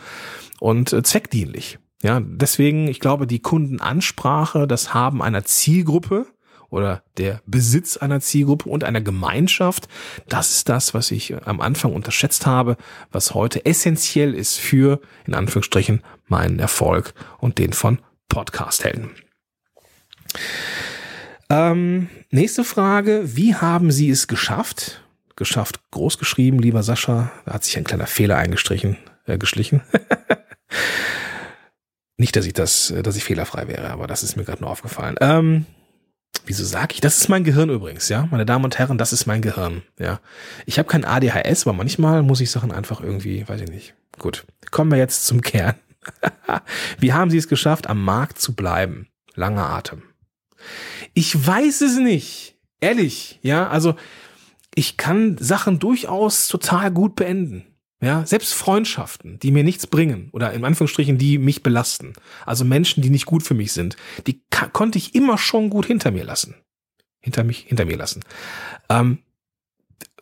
und 0.59 0.93
äh, 0.93 1.03
zweckdienlich. 1.03 1.79
Ja, 2.03 2.19
deswegen, 2.23 2.87
ich 2.87 2.99
glaube, 2.99 3.25
die 3.25 3.39
Kundenansprache, 3.39 4.67
das 4.67 4.93
Haben 4.93 5.23
einer 5.23 5.43
Zielgruppe 5.43 6.27
oder 6.69 7.01
der 7.17 7.41
Besitz 7.45 7.97
einer 7.97 8.19
Zielgruppe 8.19 8.69
und 8.69 8.83
einer 8.83 9.01
Gemeinschaft, 9.01 9.87
das 10.27 10.51
ist 10.51 10.69
das, 10.69 10.93
was 10.93 11.11
ich 11.11 11.35
am 11.47 11.59
Anfang 11.59 11.93
unterschätzt 11.93 12.45
habe, 12.45 12.77
was 13.11 13.33
heute 13.33 13.65
essentiell 13.65 14.33
ist 14.35 14.57
für, 14.57 15.01
in 15.25 15.33
Anführungsstrichen, 15.33 16.03
meinen 16.27 16.59
Erfolg 16.59 17.13
und 17.39 17.57
den 17.57 17.73
von 17.73 17.99
Podcast-Helden. 18.29 19.11
Ähm, 21.49 22.09
nächste 22.29 22.63
Frage. 22.63 23.21
Wie 23.35 23.55
haben 23.55 23.91
Sie 23.91 24.09
es 24.09 24.27
geschafft? 24.27 25.03
Geschafft, 25.35 25.79
groß 25.91 26.17
geschrieben, 26.17 26.59
lieber 26.59 26.83
Sascha. 26.83 27.31
Da 27.45 27.53
hat 27.53 27.63
sich 27.63 27.77
ein 27.77 27.85
kleiner 27.85 28.07
Fehler 28.07 28.37
eingestrichen, 28.37 28.97
äh, 29.25 29.37
geschlichen. 29.37 29.81
Nicht, 32.17 32.35
dass 32.35 32.45
ich 32.45 32.53
das, 32.53 32.93
dass 33.03 33.15
ich 33.15 33.23
fehlerfrei 33.23 33.67
wäre, 33.67 33.91
aber 33.91 34.07
das 34.07 34.23
ist 34.23 34.35
mir 34.35 34.43
gerade 34.43 34.61
nur 34.61 34.71
aufgefallen. 34.71 35.15
Ähm, 35.21 35.65
wieso 36.45 36.65
sage 36.65 36.93
ich? 36.93 37.01
Das 37.01 37.17
ist 37.17 37.29
mein 37.29 37.43
Gehirn 37.43 37.69
übrigens, 37.69 38.09
ja, 38.09 38.27
meine 38.31 38.45
Damen 38.45 38.65
und 38.65 38.79
Herren, 38.79 38.97
das 38.97 39.13
ist 39.13 39.27
mein 39.27 39.41
Gehirn, 39.41 39.83
ja. 39.99 40.19
Ich 40.65 40.79
habe 40.79 40.89
kein 40.89 41.05
ADHS, 41.05 41.67
aber 41.67 41.73
manchmal 41.73 42.23
muss 42.23 42.41
ich 42.41 42.49
Sachen 42.49 42.71
einfach 42.71 43.01
irgendwie, 43.01 43.47
weiß 43.47 43.61
ich 43.61 43.69
nicht. 43.69 43.93
Gut, 44.17 44.45
kommen 44.71 44.91
wir 44.91 44.97
jetzt 44.97 45.27
zum 45.27 45.41
Kern. 45.41 45.75
Wie 46.99 47.13
haben 47.13 47.29
Sie 47.29 47.37
es 47.37 47.47
geschafft, 47.47 47.87
am 47.87 48.03
Markt 48.03 48.39
zu 48.39 48.55
bleiben? 48.55 49.09
Langer 49.35 49.69
Atem. 49.69 50.01
Ich 51.13 51.45
weiß 51.45 51.81
es 51.81 51.97
nicht. 51.97 52.55
Ehrlich, 52.79 53.39
ja, 53.41 53.67
also 53.67 53.95
ich 54.73 54.97
kann 54.97 55.37
Sachen 55.39 55.79
durchaus 55.79 56.47
total 56.47 56.91
gut 56.91 57.15
beenden. 57.15 57.65
Ja, 57.99 58.25
selbst 58.27 58.53
Freundschaften, 58.53 59.39
die 59.39 59.51
mir 59.51 59.63
nichts 59.63 59.87
bringen 59.87 60.29
oder 60.31 60.53
in 60.53 60.63
Anführungsstrichen, 60.63 61.17
die 61.17 61.39
mich 61.39 61.63
belasten. 61.63 62.13
Also 62.45 62.63
Menschen, 62.63 63.01
die 63.01 63.09
nicht 63.09 63.25
gut 63.25 63.41
für 63.41 63.55
mich 63.55 63.71
sind, 63.71 63.97
die 64.27 64.43
konnte 64.71 64.99
ich 64.99 65.15
immer 65.15 65.39
schon 65.39 65.71
gut 65.71 65.87
hinter 65.87 66.11
mir 66.11 66.23
lassen. 66.23 66.55
Hinter 67.19 67.43
mich, 67.43 67.59
hinter 67.67 67.85
mir 67.85 67.97
lassen. 67.97 68.21
Ähm, 68.89 69.19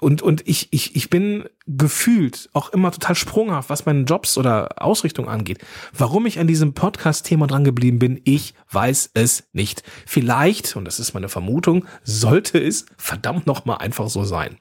und, 0.01 0.22
und 0.22 0.48
ich, 0.48 0.67
ich, 0.72 0.96
ich 0.96 1.10
bin 1.10 1.46
gefühlt 1.67 2.50
auch 2.53 2.70
immer 2.70 2.91
total 2.91 3.15
sprunghaft, 3.15 3.70
was 3.70 3.86
meine 3.86 4.03
Jobs 4.03 4.38
oder 4.38 4.82
Ausrichtung 4.82 5.27
angeht. 5.27 5.60
Warum 5.94 6.25
ich 6.25 6.39
an 6.39 6.48
diesem 6.48 6.74
Podcast-Thema 6.74 7.48
dran 7.48 7.63
geblieben 7.63 8.00
bin, 8.00 8.22
ich 8.25 8.53
weiß 8.72 9.12
es 9.13 9.48
nicht. 9.53 9.84
Vielleicht, 10.05 10.75
und 10.75 10.86
das 10.86 11.00
ist 11.00 11.13
meine 11.13 11.29
Vermutung, 11.29 11.86
sollte 12.03 12.58
es 12.58 12.86
verdammt 12.98 13.48
nochmal 13.48 13.77
einfach 13.77 14.10
so 14.10 14.25
sein. 14.25 14.58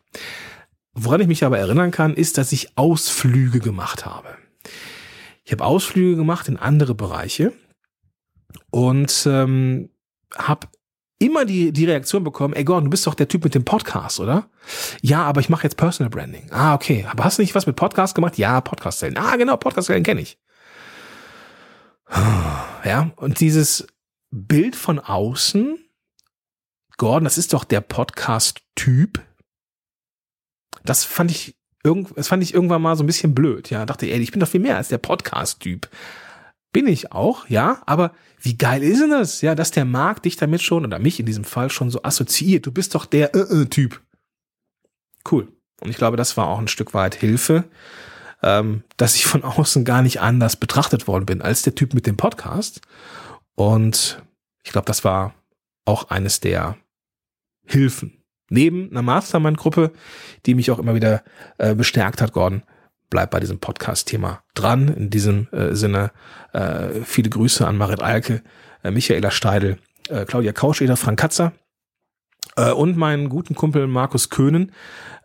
Woran 0.95 1.21
ich 1.21 1.27
mich 1.27 1.45
aber 1.45 1.59
erinnern 1.59 1.91
kann, 1.91 2.15
ist, 2.15 2.39
dass 2.39 2.53
ich 2.53 2.79
Ausflüge 2.79 3.59
gemacht 3.59 4.07
habe. 4.07 4.37
Ich 5.45 5.53
habe 5.53 5.65
Ausflüge 5.65 6.17
gemacht 6.17 6.49
in 6.49 6.57
andere 6.57 6.95
Bereiche 6.95 7.53
und 8.71 9.27
ähm, 9.27 9.91
habe 10.37 10.69
immer 11.19 11.45
die, 11.45 11.73
die 11.73 11.85
Reaktion 11.85 12.25
bekommen, 12.25 12.55
ey 12.55 12.65
Gordon, 12.65 12.85
du 12.85 12.91
bist 12.91 13.07
doch 13.07 13.15
der 13.15 13.29
Typ 13.29 13.45
mit 13.45 13.55
dem 13.55 13.65
Podcast, 13.65 14.21
oder? 14.21 14.49
Ja, 15.01 15.25
aber 15.25 15.41
ich 15.41 15.49
mache 15.49 15.65
jetzt 15.65 15.77
Personal 15.77 16.11
Branding. 16.11 16.51
Ah, 16.51 16.75
okay. 16.75 17.07
Aber 17.11 17.25
hast 17.25 17.39
du 17.39 17.43
nicht 17.43 17.55
was 17.55 17.67
mit 17.67 17.77
Podcast 17.77 18.15
gemacht? 18.15 18.39
Ja, 18.39 18.61
Podcast-Zellen. 18.61 19.17
Ah, 19.17 19.37
genau, 19.37 19.57
Podcast-Zellen 19.57 20.03
kenne 20.05 20.21
ich. 20.21 20.39
Ja, 22.85 23.13
und 23.17 23.41
dieses 23.41 23.87
Bild 24.31 24.77
von 24.77 24.99
außen, 24.99 25.79
Gordon, 26.99 27.25
das 27.25 27.39
ist 27.39 27.55
doch 27.55 27.65
der 27.65 27.81
Podcast-Typ. 27.81 29.23
Das 30.85 31.05
fand 31.05 31.31
ich 31.31 31.57
das 32.15 32.29
fand 32.29 32.43
ich 32.43 32.55
irgendwann 32.55 32.81
mal 32.81 32.97
so 32.97 33.05
ein 33.05 33.07
bisschen 33.07 33.35
blöd. 33.35 33.69
Ja, 33.69 33.85
dachte, 33.85 34.11
ey, 34.11 34.19
ich 34.19 34.31
bin 34.31 34.41
doch 34.41 34.49
viel 34.49 34.61
mehr 34.61 34.79
als 34.79 34.89
der 34.89 34.99
Podcast-Typ. 34.99 35.91
Bin 36.73 36.87
ich 36.87 37.13
auch, 37.13 37.47
ja, 37.49 37.83
aber 37.87 38.15
wie 38.41 38.57
geil 38.57 38.83
ist 38.83 39.01
denn 39.01 39.11
das? 39.11 39.43
Ja, 39.43 39.55
dass 39.55 39.71
der 39.71 39.85
Markt 39.85 40.25
dich 40.25 40.37
damit 40.37 40.63
schon, 40.63 40.85
oder 40.85 40.99
mich 40.99 41.21
in 41.21 41.27
diesem 41.27 41.45
Fall 41.45 41.71
schon 41.71 41.91
so 41.91 42.03
assoziiert. 42.03 42.67
Du 42.67 42.73
bist 42.73 42.95
doch 42.95 43.07
der 43.07 43.35
äh, 43.35 43.41
äh, 43.41 43.67
Typ. 43.67 44.01
Cool. 45.31 45.53
Und 45.81 45.91
ich 45.91 45.97
glaube, 45.97 46.17
das 46.17 46.37
war 46.37 46.49
auch 46.49 46.59
ein 46.59 46.69
Stück 46.69 46.95
weit 46.95 47.15
Hilfe, 47.15 47.65
ähm, 48.43 48.83
dass 48.97 49.15
ich 49.15 49.27
von 49.27 49.45
außen 49.45 49.85
gar 49.85 50.03
nicht 50.03 50.21
anders 50.21 50.57
betrachtet 50.57 51.07
worden 51.07 51.27
bin 51.27 51.43
als 51.43 51.63
der 51.63 51.75
Typ 51.75 51.93
mit 51.93 52.07
dem 52.07 52.17
Podcast. 52.17 52.81
Und 53.55 54.23
ich 54.65 54.73
glaube, 54.73 54.87
das 54.87 55.05
war 55.05 55.35
auch 55.85 56.09
eines 56.09 56.41
der 56.41 56.79
Hilfen. 57.67 58.24
Neben 58.51 58.91
einer 58.91 59.03
Mastermind-Gruppe, 59.03 59.93
die 60.47 60.55
mich 60.55 60.71
auch 60.71 60.79
immer 60.79 60.95
wieder 60.95 61.23
äh, 61.59 61.75
bestärkt 61.75 62.21
hat, 62.21 62.33
Gordon, 62.33 62.63
bleib 63.11 63.31
bei 63.31 63.41
diesem 63.41 63.59
Podcast-Thema 63.59 64.43
dran. 64.55 64.89
In 64.89 65.11
diesem 65.11 65.49
äh, 65.53 65.75
Sinne 65.75 66.11
äh, 66.53 67.01
viele 67.05 67.31
Grüße 67.31 67.67
an 67.67 67.77
Marit 67.77 68.03
Alke, 68.03 68.43
äh, 68.83 68.91
Michaela 68.91 69.31
Steidel, 69.31 69.79
äh, 70.09 70.25
Claudia 70.25 70.53
Kauscheder, 70.53 70.97
Frank 70.97 71.19
Katzer 71.19 71.53
äh, 72.57 72.71
und 72.71 72.97
meinen 72.97 73.29
guten 73.29 73.55
Kumpel 73.55 73.87
Markus 73.87 74.31
Köhnen, 74.31 74.73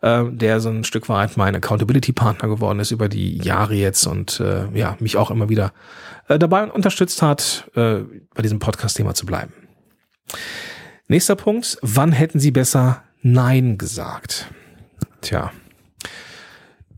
äh, 0.02 0.24
der 0.30 0.60
so 0.60 0.70
ein 0.70 0.84
Stück 0.84 1.08
weit 1.08 1.36
mein 1.36 1.54
Accountability-Partner 1.56 2.48
geworden 2.48 2.80
ist 2.80 2.90
über 2.90 3.08
die 3.08 3.38
Jahre 3.38 3.74
jetzt 3.74 4.06
und 4.06 4.40
äh, 4.40 4.66
ja 4.72 4.96
mich 5.00 5.16
auch 5.16 5.30
immer 5.30 5.48
wieder 5.48 5.72
äh, 6.28 6.38
dabei 6.38 6.70
unterstützt 6.70 7.22
hat, 7.22 7.70
äh, 7.74 8.00
bei 8.34 8.42
diesem 8.42 8.58
Podcast-Thema 8.58 9.14
zu 9.14 9.26
bleiben. 9.26 9.52
Nächster 11.08 11.34
Punkt, 11.34 11.76
wann 11.82 12.12
hätten 12.12 12.38
Sie 12.38 12.52
besser 12.52 13.02
Nein 13.22 13.78
gesagt? 13.78 14.50
Tja, 15.20 15.52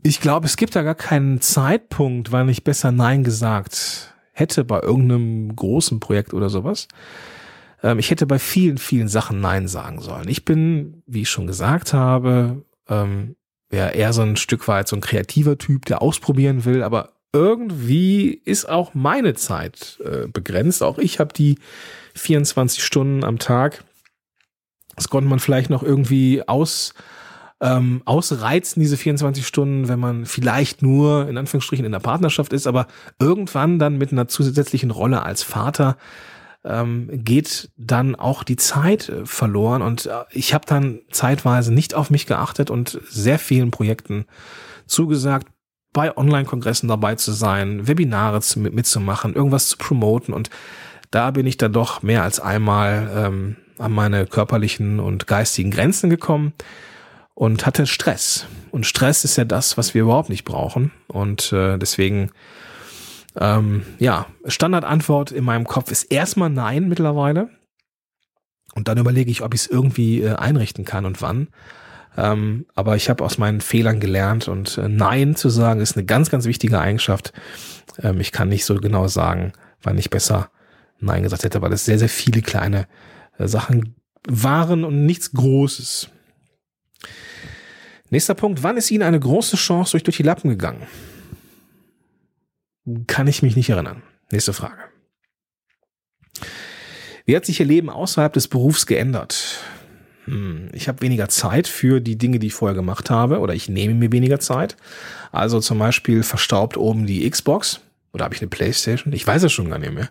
ich 0.05 0.21
glaube, 0.21 0.47
es 0.47 0.57
gibt 0.57 0.75
da 0.75 0.83
gar 0.83 0.97
keinen 0.97 1.41
Zeitpunkt, 1.41 2.33
wann 2.33 2.49
ich 2.49 2.65
besser 2.65 2.91
Nein 2.91 3.23
gesagt 3.23 4.15
hätte 4.33 4.65
bei 4.65 4.81
irgendeinem 4.81 5.55
großen 5.55 6.01
Projekt 6.01 6.35
oder 6.35 6.49
sowas. 6.49 6.89
Ähm, 7.83 8.01
ich 8.01 8.11
hätte 8.11 8.27
bei 8.27 8.41
vielen, 8.41 8.79
vielen 8.79 9.09
Sachen 9.09 9.41
Nein 9.41 9.69
sagen 9.69 10.01
sollen. 10.01 10.29
Ich 10.29 10.45
bin, 10.45 11.03
wie 11.07 11.23
ich 11.23 11.31
schon 11.31 11.47
gesagt 11.47 11.93
habe, 11.93 12.65
ähm, 12.89 13.37
ja, 13.71 13.89
eher 13.89 14.13
so 14.13 14.23
ein 14.23 14.37
Stück 14.37 14.67
weit 14.67 14.89
so 14.89 14.97
ein 14.97 15.01
kreativer 15.01 15.57
Typ, 15.57 15.87
der 15.87 16.03
ausprobieren 16.03 16.65
will, 16.65 16.83
aber 16.83 17.13
irgendwie 17.33 18.31
ist 18.45 18.69
auch 18.69 18.95
meine 18.95 19.35
Zeit 19.35 20.01
äh, 20.05 20.27
begrenzt. 20.27 20.83
Auch 20.83 20.99
ich 20.99 21.21
habe 21.21 21.33
die 21.33 21.59
24 22.15 22.83
Stunden 22.83 23.25
am 23.25 23.39
Tag. 23.39 23.85
Das 24.97 25.09
konnte 25.09 25.29
man 25.29 25.39
vielleicht 25.39 25.71
noch 25.71 25.83
irgendwie 25.83 26.47
aus 26.47 26.95
ähm, 27.63 28.03
ausreizen, 28.05 28.81
diese 28.81 28.97
24 28.97 29.47
Stunden, 29.47 29.89
wenn 29.89 30.01
man 30.01 30.27
vielleicht 30.27 30.83
nur 30.83 31.29
in 31.29 31.39
Anführungsstrichen 31.39 31.87
in 31.87 31.93
der 31.93 32.01
Partnerschaft 32.01 32.53
ist, 32.53 32.67
aber 32.67 32.89
irgendwann 33.21 33.79
dann 33.79 33.99
mit 33.99 34.11
einer 34.11 34.27
zusätzlichen 34.27 34.91
Rolle 34.91 35.23
als 35.23 35.45
Vater 35.45 35.97
ähm, 36.65 37.09
geht 37.13 37.71
dann 37.77 38.15
auch 38.17 38.43
die 38.43 38.57
Zeit 38.57 39.09
äh, 39.09 39.27
verloren. 39.27 39.83
Und 39.83 40.07
äh, 40.07 40.25
ich 40.31 40.55
habe 40.55 40.67
dann 40.67 41.01
zeitweise 41.11 41.73
nicht 41.73 41.95
auf 41.95 42.11
mich 42.11 42.27
geachtet 42.27 42.71
und 42.71 43.01
sehr 43.09 43.39
vielen 43.39 43.71
Projekten 43.71 44.27
zugesagt, 44.87 45.49
bei 45.93 46.17
Online-Kongressen 46.17 46.89
dabei 46.89 47.17
zu 47.17 47.33
sein, 47.33 47.87
Webinare 47.87 48.41
zu, 48.41 48.61
mitzumachen, 48.61 49.35
irgendwas 49.35 49.69
zu 49.69 49.77
promoten. 49.77 50.33
Und 50.33 50.51
da 51.11 51.31
bin 51.31 51.47
ich 51.47 51.59
dann 51.59 51.73
doch 51.73 52.03
mehr 52.03 52.23
als 52.23 52.41
einmal 52.41 53.11
ähm, 53.15 53.57
an 53.83 53.93
meine 53.93 54.27
körperlichen 54.27 55.01
und 55.01 55.27
geistigen 55.27 55.71
Grenzen 55.71 56.11
gekommen 56.11 56.53
und 57.35 57.67
hatte 57.67 57.87
Stress. 57.87 58.47
Und 58.71 58.87
Stress 58.87 59.25
ist 59.25 59.37
ja 59.37 59.45
das, 59.45 59.77
was 59.77 59.95
wir 59.95 60.03
überhaupt 60.03 60.29
nicht 60.29 60.45
brauchen. 60.45 60.93
Und 61.09 61.53
äh, 61.53 61.79
deswegen, 61.79 62.31
ähm, 63.39 63.85
ja, 63.99 64.27
Standardantwort 64.47 65.33
in 65.33 65.45
meinem 65.45 65.67
Kopf 65.67 65.91
ist 65.91 66.05
erstmal 66.05 66.51
Nein 66.51 66.89
mittlerweile. 66.89 67.51
Und 68.75 68.89
dann 68.89 68.99
überlege 68.99 69.31
ich, 69.31 69.43
ob 69.43 69.55
ich 69.55 69.63
es 69.63 69.67
irgendwie 69.67 70.23
äh, 70.23 70.35
einrichten 70.35 70.85
kann 70.85 71.05
und 71.05 71.21
wann. 71.21 71.49
Ähm, 72.17 72.67
aber 72.75 72.97
ich 72.97 73.09
habe 73.09 73.25
aus 73.25 73.39
meinen 73.39 73.61
Fehlern 73.61 74.01
gelernt 74.01 74.49
und 74.49 74.77
äh, 74.79 74.89
Nein 74.89 75.35
zu 75.35 75.49
sagen 75.49 75.81
ist 75.81 75.97
eine 75.97 76.05
ganz, 76.05 76.31
ganz 76.31 76.45
wichtige 76.45 76.79
Eigenschaft. 76.79 77.33
Ähm, 78.03 78.21
ich 78.21 78.33
kann 78.33 78.49
nicht 78.49 78.65
so 78.65 78.77
genau 78.77 79.09
sagen, 79.09 79.53
wann 79.83 79.99
ich 79.99 80.11
besser 80.11 80.51
Nein 81.01 81.23
gesagt 81.23 81.45
hätte, 81.45 81.63
weil 81.63 81.73
es 81.73 81.85
sehr, 81.85 81.99
sehr 81.99 82.11
viele 82.11 82.43
kleine 82.43 82.87
Sachen 83.49 83.97
waren 84.29 84.85
und 84.85 85.05
nichts 85.07 85.33
Großes. 85.33 86.09
Nächster 88.11 88.35
Punkt. 88.35 88.63
Wann 88.63 88.77
ist 88.77 88.91
Ihnen 88.91 89.03
eine 89.03 89.19
große 89.19 89.57
Chance 89.57 89.93
durch, 89.93 90.03
durch 90.03 90.19
die 90.19 90.23
Lappen 90.23 90.51
gegangen? 90.51 90.87
Kann 93.07 93.27
ich 93.27 93.43
mich 93.43 93.57
nicht 93.57 93.71
erinnern. 93.71 94.03
Nächste 94.31 94.53
Frage. 94.53 94.83
Wie 97.25 97.37
hat 97.37 97.47
sich 97.47 97.61
Ihr 97.61 97.67
Leben 97.67 97.89
außerhalb 97.89 98.33
des 98.33 98.49
Berufs 98.49 98.87
geändert? 98.87 99.61
Hm, 100.25 100.69
ich 100.73 100.89
habe 100.89 101.01
weniger 101.01 101.29
Zeit 101.29 101.69
für 101.69 102.01
die 102.01 102.19
Dinge, 102.19 102.39
die 102.39 102.49
ich 102.49 102.55
vorher 102.55 102.75
gemacht 102.75 103.11
habe, 103.11 103.39
oder 103.41 103.55
ich 103.55 103.69
nehme 103.69 103.95
mir 103.95 104.13
weniger 104.13 104.41
Zeit. 104.41 104.77
Also 105.31 105.61
zum 105.61 105.79
Beispiel 105.79 106.23
verstaubt 106.23 106.77
oben 106.77 107.07
die 107.07 107.29
Xbox. 107.29 107.81
Oder 108.13 108.25
habe 108.25 108.35
ich 108.35 108.41
eine 108.41 108.51
Playstation? 108.51 109.13
Ich 109.13 109.27
weiß 109.27 109.43
es 109.45 109.53
schon 109.53 109.71
gar 109.71 109.79
nicht 109.79 109.95
mehr. 109.95 110.11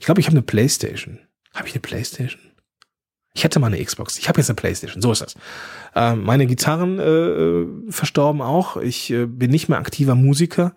Ich 0.00 0.06
glaube, 0.06 0.20
ich 0.20 0.26
habe 0.26 0.36
eine 0.36 0.42
Playstation. 0.42 1.18
Habe 1.52 1.68
ich 1.68 1.74
eine 1.74 1.80
Playstation? 1.80 2.40
Ich 3.34 3.44
hätte 3.44 3.60
mal 3.60 3.68
eine 3.68 3.82
Xbox. 3.82 4.18
Ich 4.18 4.28
habe 4.28 4.40
jetzt 4.40 4.50
eine 4.50 4.56
Playstation. 4.56 5.00
So 5.00 5.12
ist 5.12 5.22
das. 5.22 5.34
Ähm, 5.94 6.22
meine 6.22 6.46
Gitarren 6.46 6.98
äh, 6.98 7.90
verstorben 7.90 8.42
auch. 8.42 8.76
Ich 8.76 9.10
äh, 9.10 9.26
bin 9.26 9.50
nicht 9.50 9.68
mehr 9.68 9.78
aktiver 9.78 10.14
Musiker. 10.14 10.74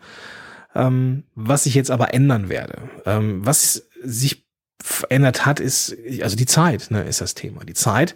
Ähm, 0.73 1.23
was 1.35 1.65
ich 1.65 1.75
jetzt 1.75 1.91
aber 1.91 2.13
ändern 2.13 2.49
werde. 2.49 2.89
Ähm, 3.05 3.45
was 3.45 3.87
sich 4.01 4.45
verändert 4.81 5.45
hat, 5.45 5.59
ist, 5.59 5.95
also 6.21 6.35
die 6.35 6.45
Zeit, 6.45 6.91
ne, 6.91 7.03
ist 7.03 7.21
das 7.21 7.33
Thema. 7.33 7.63
Die 7.65 7.73
Zeit, 7.73 8.15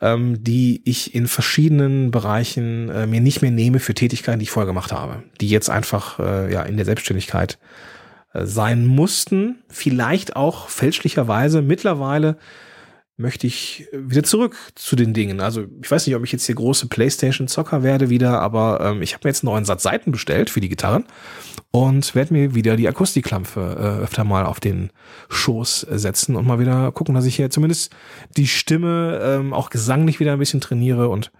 ähm, 0.00 0.42
die 0.42 0.82
ich 0.84 1.14
in 1.14 1.26
verschiedenen 1.26 2.10
Bereichen 2.10 2.88
äh, 2.88 3.06
mir 3.06 3.20
nicht 3.20 3.42
mehr 3.42 3.50
nehme 3.50 3.80
für 3.80 3.94
Tätigkeiten, 3.94 4.38
die 4.38 4.44
ich 4.44 4.50
vorher 4.50 4.66
gemacht 4.66 4.92
habe. 4.92 5.24
Die 5.40 5.48
jetzt 5.48 5.70
einfach 5.70 6.18
äh, 6.20 6.52
ja 6.52 6.62
in 6.62 6.76
der 6.76 6.86
Selbstständigkeit 6.86 7.58
äh, 8.32 8.46
sein 8.46 8.86
mussten. 8.86 9.62
Vielleicht 9.68 10.36
auch 10.36 10.68
fälschlicherweise 10.68 11.62
mittlerweile 11.62 12.38
möchte 13.18 13.46
ich 13.48 13.88
wieder 13.92 14.22
zurück 14.22 14.56
zu 14.76 14.96
den 14.96 15.12
Dingen. 15.12 15.40
Also 15.40 15.64
ich 15.82 15.90
weiß 15.90 16.06
nicht, 16.06 16.14
ob 16.14 16.24
ich 16.24 16.32
jetzt 16.32 16.46
hier 16.46 16.54
große 16.54 16.86
PlayStation-Zocker 16.86 17.82
werde 17.82 18.10
wieder, 18.10 18.40
aber 18.40 18.80
ähm, 18.80 19.02
ich 19.02 19.12
habe 19.12 19.26
mir 19.26 19.30
jetzt 19.30 19.42
einen 19.42 19.52
neuen 19.52 19.64
Satz 19.64 19.82
Seiten 19.82 20.12
bestellt 20.12 20.50
für 20.50 20.60
die 20.60 20.68
Gitarren 20.68 21.04
und 21.72 22.14
werde 22.14 22.32
mir 22.32 22.54
wieder 22.54 22.76
die 22.76 22.88
Akustikklampe 22.88 23.60
äh, 23.60 24.04
öfter 24.04 24.22
mal 24.22 24.46
auf 24.46 24.60
den 24.60 24.90
Schoß 25.28 25.80
setzen 25.90 26.36
und 26.36 26.46
mal 26.46 26.60
wieder 26.60 26.92
gucken, 26.92 27.14
dass 27.14 27.26
ich 27.26 27.36
hier 27.36 27.50
zumindest 27.50 27.92
die 28.36 28.46
Stimme 28.46 29.20
ähm, 29.22 29.52
auch 29.52 29.70
gesanglich 29.70 30.20
wieder 30.20 30.32
ein 30.32 30.38
bisschen 30.38 30.60
trainiere 30.60 31.08
und 31.08 31.32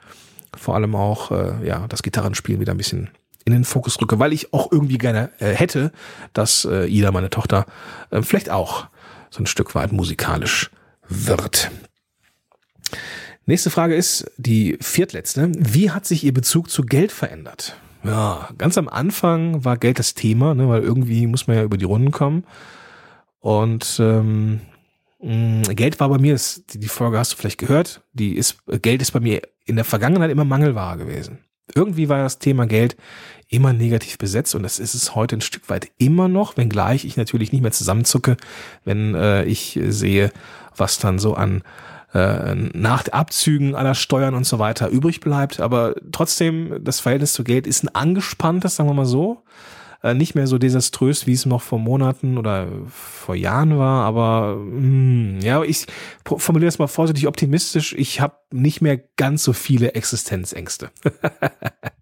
vor 0.57 0.75
allem 0.75 0.97
auch 0.97 1.31
äh, 1.31 1.65
ja 1.67 1.87
das 1.89 2.03
Gitarrenspielen 2.03 2.61
wieder 2.61 2.75
ein 2.75 2.79
bisschen 2.79 3.11
in 3.45 3.53
den 3.53 3.65
Fokus 3.65 4.01
rücke, 4.01 4.19
weil 4.19 4.33
ich 4.33 4.53
auch 4.53 4.73
irgendwie 4.73 4.99
gerne 4.99 5.31
äh, 5.39 5.53
hätte, 5.53 5.93
dass 6.33 6.65
äh, 6.65 6.87
Ida, 6.87 7.13
meine 7.13 7.31
Tochter, 7.31 7.67
äh, 8.11 8.21
vielleicht 8.21 8.51
auch 8.51 8.89
so 9.31 9.43
ein 9.43 9.47
Stück 9.47 9.75
weit 9.75 9.93
musikalisch 9.93 10.71
wird. 11.09 11.71
Nächste 13.47 13.71
Frage 13.71 13.95
ist 13.95 14.31
die 14.37 14.77
viertletzte. 14.81 15.51
Wie 15.57 15.91
hat 15.91 16.07
sich 16.07 16.25
Ihr 16.25 16.35
Bezug 16.35 16.71
zu 16.71 16.83
Geld 16.83 17.13
verändert? 17.13 17.77
Ja, 18.05 18.51
ganz 18.59 18.79
am 18.79 18.89
Anfang 18.89 19.65
war 19.65 19.77
Geld 19.77 19.99
das 19.99 20.15
Thema, 20.15 20.55
ne, 20.55 20.69
weil 20.69 20.83
irgendwie 20.83 21.27
muss 21.27 21.47
man 21.47 21.57
ja 21.57 21.63
über 21.63 21.79
die 21.79 21.87
Runden 21.87 22.11
kommen. 22.11 22.45
Und 23.41 23.99
ähm, 24.01 24.61
Geld 25.21 25.99
war 25.99 26.09
bei 26.09 26.19
mir, 26.19 26.39
die 26.75 26.89
Folge 26.89 27.19
hast 27.19 27.33
du 27.33 27.37
vielleicht 27.37 27.59
gehört, 27.59 28.03
die 28.13 28.37
ist, 28.37 28.59
Geld 28.83 29.03
ist 29.03 29.13
bei 29.13 29.21
mir 29.21 29.43
in 29.65 29.77
der 29.77 29.85
Vergangenheit 29.85 30.31
immer 30.31 30.45
Mangelware 30.45 30.97
gewesen. 30.97 31.39
Irgendwie 31.75 32.09
war 32.09 32.19
das 32.23 32.39
Thema 32.39 32.67
Geld 32.67 32.97
immer 33.49 33.73
negativ 33.73 34.19
besetzt 34.19 34.55
und 34.55 34.63
das 34.63 34.79
ist 34.79 34.95
es 34.95 35.15
heute 35.15 35.37
ein 35.37 35.41
Stück 35.41 35.69
weit 35.69 35.91
immer 35.99 36.29
noch, 36.29 36.57
wenngleich 36.57 37.05
ich 37.05 37.17
natürlich 37.17 37.53
nicht 37.53 37.63
mehr 37.63 37.73
zusammenzucke, 37.73 38.37
wenn 38.85 39.15
äh, 39.15 39.45
ich 39.45 39.79
sehe, 39.89 40.31
was 40.79 40.99
dann 40.99 41.19
so 41.19 41.35
an 41.35 41.63
äh, 42.15 42.55
nach 42.55 43.07
Abzügen 43.09 43.75
aller 43.75 43.95
Steuern 43.95 44.35
und 44.35 44.47
so 44.47 44.59
weiter 44.59 44.89
übrig 44.89 45.21
bleibt. 45.21 45.61
Aber 45.61 45.95
trotzdem, 46.13 46.83
das 46.83 47.01
Verhältnis 47.01 47.33
zu 47.33 47.45
Geld 47.45 47.67
ist 47.67 47.85
ein 47.85 47.95
angespanntes, 47.95 48.77
sagen 48.77 48.89
wir 48.89 48.95
mal 48.95 49.07
so. 49.07 49.43
Äh, 50.03 50.15
nicht 50.15 50.37
mehr 50.37 50.47
so 50.47 50.59
desaströs, 50.59 51.27
wie 51.27 51.33
es 51.33 51.45
noch 51.45 51.61
vor 51.61 51.81
Monaten 51.81 52.39
oder 52.39 52.69
vor 52.89 53.35
Jahren 53.35 53.79
war, 53.79 54.05
aber 54.05 54.57
mh, 54.57 54.81
hm, 54.81 55.41
ja, 55.41 55.63
ich 55.65 55.87
formuliere 56.25 56.69
es 56.69 56.79
mal 56.79 56.87
vorsichtig 56.87 57.27
optimistisch. 57.27 57.95
Ich 57.99 58.21
habe 58.21 58.37
nicht 58.53 58.81
mehr 58.81 58.97
ganz 59.17 59.43
so 59.43 59.53
viele 59.53 59.95
Existenzängste. 59.95 60.91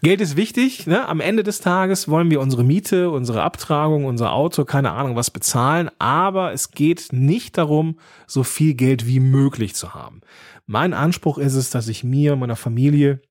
Geld 0.00 0.20
ist 0.20 0.36
wichtig. 0.36 0.86
Ne? 0.86 1.08
Am 1.08 1.20
Ende 1.20 1.42
des 1.42 1.60
Tages 1.60 2.08
wollen 2.08 2.30
wir 2.30 2.40
unsere 2.40 2.62
Miete, 2.62 3.10
unsere 3.10 3.42
Abtragung, 3.42 4.04
unser 4.04 4.32
Auto, 4.32 4.64
keine 4.64 4.92
Ahnung 4.92 5.16
was 5.16 5.30
bezahlen. 5.30 5.90
Aber 5.98 6.52
es 6.52 6.70
geht 6.70 7.08
nicht 7.10 7.58
darum, 7.58 7.98
so 8.26 8.44
viel 8.44 8.74
Geld 8.74 9.06
wie 9.08 9.18
möglich 9.18 9.74
zu 9.74 9.94
haben. 9.94 10.20
Mein 10.66 10.94
Anspruch 10.94 11.38
ist 11.38 11.54
es, 11.54 11.70
dass 11.70 11.88
ich 11.88 12.04
mir 12.04 12.36
meiner 12.36 12.54
Familie 12.54 13.22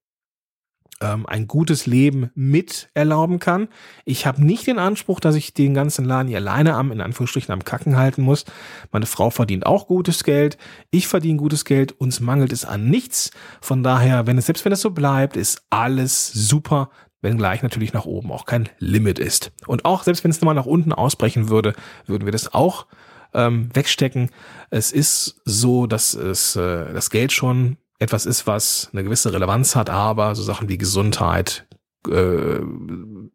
ähm, 1.01 1.25
ein 1.25 1.47
gutes 1.47 1.86
Leben 1.86 2.31
mit 2.36 2.89
erlauben 2.93 3.39
kann. 3.39 3.67
Ich 4.05 4.25
habe 4.25 4.43
nicht 4.43 4.67
den 4.67 4.79
Anspruch, 4.79 5.19
dass 5.19 5.36
ich 5.36 5.53
den 5.53 5.73
ganzen 5.73 6.05
Laden 6.05 6.27
hier 6.27 6.38
alleine 6.38 6.75
am, 6.75 6.91
in 6.91 7.01
Anführungsstrichen, 7.01 7.53
am 7.53 7.63
Kacken 7.63 7.97
halten 7.97 8.21
muss. 8.21 8.45
Meine 8.91 9.05
Frau 9.05 9.29
verdient 9.29 9.65
auch 9.65 9.88
gutes 9.88 10.23
Geld. 10.23 10.57
Ich 10.91 11.07
verdiene 11.07 11.38
gutes 11.38 11.65
Geld. 11.65 11.93
Uns 11.99 12.19
mangelt 12.19 12.51
es 12.51 12.65
an 12.65 12.89
nichts. 12.89 13.31
Von 13.62 13.83
daher, 13.83 14.27
wenn 14.27 14.38
es, 14.38 14.47
selbst 14.47 14.65
wenn 14.65 14.71
es 14.71 14.81
so 14.81 14.91
bleibt, 14.91 15.38
ist 15.38 15.63
alles 15.69 16.31
super. 16.31 16.89
Wenngleich 17.21 17.63
natürlich 17.63 17.93
nach 17.93 18.05
oben 18.05 18.31
auch 18.31 18.45
kein 18.45 18.69
Limit 18.79 19.19
ist. 19.19 19.51
Und 19.65 19.86
auch 19.86 20.03
selbst 20.03 20.23
wenn 20.23 20.31
es 20.31 20.39
nochmal 20.39 20.55
nach 20.55 20.67
unten 20.67 20.93
ausbrechen 20.93 21.49
würde, 21.49 21.73
würden 22.05 22.25
wir 22.25 22.31
das 22.31 22.53
auch 22.53 22.86
ähm, 23.33 23.69
wegstecken. 23.73 24.29
Es 24.69 24.91
ist 24.91 25.41
so, 25.43 25.88
dass 25.88 26.13
es 26.13 26.55
äh, 26.55 26.93
das 26.93 27.10
Geld 27.10 27.31
schon 27.31 27.77
etwas 27.99 28.25
ist, 28.25 28.47
was 28.47 28.89
eine 28.93 29.03
gewisse 29.03 29.33
Relevanz 29.33 29.75
hat, 29.75 29.89
aber 29.89 30.36
so 30.36 30.43
Sachen 30.43 30.69
wie 30.69 30.77
Gesundheit, 30.77 31.67
äh, 32.07 32.60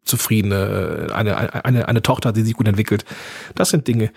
zufriedene, 0.04 1.08
äh, 1.10 1.12
eine, 1.12 1.64
eine, 1.64 1.88
eine 1.88 2.02
Tochter, 2.02 2.32
die 2.32 2.42
sich 2.42 2.54
gut 2.54 2.68
entwickelt, 2.68 3.04
das 3.54 3.70
sind 3.70 3.88
Dinge, 3.88 4.12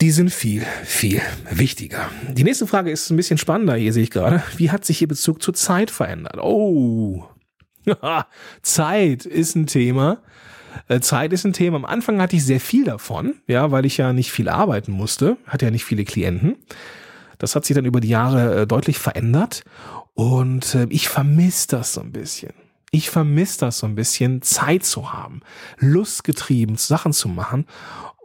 die 0.00 0.10
sind 0.10 0.32
viel, 0.32 0.62
viel 0.84 1.20
wichtiger. 1.50 2.10
Die 2.32 2.44
nächste 2.44 2.66
Frage 2.66 2.90
ist 2.90 3.10
ein 3.10 3.16
bisschen 3.16 3.38
spannender, 3.38 3.76
hier 3.76 3.92
sehe 3.92 4.02
ich 4.02 4.10
gerade. 4.10 4.42
Wie 4.56 4.70
hat 4.70 4.84
sich 4.84 5.00
Ihr 5.00 5.08
Bezug 5.08 5.40
zur 5.40 5.54
Zeit 5.54 5.90
verändert? 5.90 6.38
Oh, 6.38 7.24
Zeit 8.62 9.24
ist 9.24 9.54
ein 9.54 9.66
Thema. 9.66 10.18
Äh, 10.88 11.00
Zeit 11.00 11.32
ist 11.32 11.44
ein 11.44 11.52
Thema. 11.52 11.76
Am 11.76 11.84
Anfang 11.84 12.20
hatte 12.20 12.34
ich 12.34 12.44
sehr 12.44 12.60
viel 12.60 12.84
davon, 12.84 13.34
ja, 13.46 13.70
weil 13.70 13.86
ich 13.86 13.96
ja 13.96 14.12
nicht 14.12 14.32
viel 14.32 14.48
arbeiten 14.48 14.92
musste, 14.92 15.36
hatte 15.46 15.66
ja 15.66 15.70
nicht 15.70 15.84
viele 15.84 16.04
Klienten. 16.04 16.56
Das 17.38 17.56
hat 17.56 17.64
sich 17.64 17.74
dann 17.74 17.84
über 17.84 18.00
die 18.00 18.08
Jahre 18.08 18.62
äh, 18.62 18.66
deutlich 18.66 18.98
verändert 18.98 19.64
und 20.14 20.74
äh, 20.74 20.86
ich 20.90 21.08
vermisse 21.08 21.68
das 21.68 21.94
so 21.94 22.00
ein 22.00 22.12
bisschen. 22.12 22.52
Ich 22.90 23.10
vermisse 23.10 23.60
das 23.60 23.78
so 23.78 23.86
ein 23.86 23.96
bisschen, 23.96 24.42
Zeit 24.42 24.84
zu 24.84 25.12
haben, 25.12 25.40
lustgetrieben 25.78 26.76
Sachen 26.76 27.12
zu 27.12 27.28
machen 27.28 27.66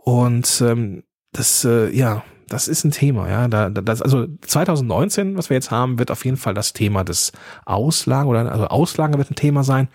und 0.04 0.62
ähm, 0.62 1.04
das, 1.32 1.66
äh, 1.66 1.90
ja, 1.90 2.24
das 2.48 2.68
ist 2.68 2.84
ein 2.84 2.92
Thema, 2.92 3.30
ja. 3.30 3.48
Da, 3.48 3.70
das, 3.70 4.02
also 4.02 4.28
2019, 4.42 5.38
was 5.38 5.50
wir 5.50 5.56
jetzt 5.56 5.72
haben, 5.72 6.00
wird 6.00 6.12
auf 6.12 6.26
jeden 6.26 6.38
Fall 6.38 6.54
das 6.54 6.74
Thema 6.74 7.04
des 7.04 7.32
Auslagen 7.66 8.30
oder 8.30 8.52
also 8.52 8.68
Auslagen 8.68 9.18
wird 9.18 9.32
ein 9.32 9.36
Thema 9.36 9.64
sein, 9.64 9.88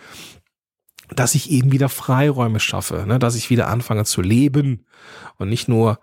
dass 1.15 1.35
ich 1.35 1.51
eben 1.51 1.73
wieder 1.73 1.89
Freiräume 1.89 2.61
schaffe, 2.61 3.05
ne, 3.07 3.19
dass 3.19 3.35
ich 3.35 3.51
wieder 3.51 3.69
anfange 3.69 4.05
zu 4.05 4.23
leben 4.23 4.87
und 5.37 5.49
nicht 5.49 5.69
nur 5.69 5.99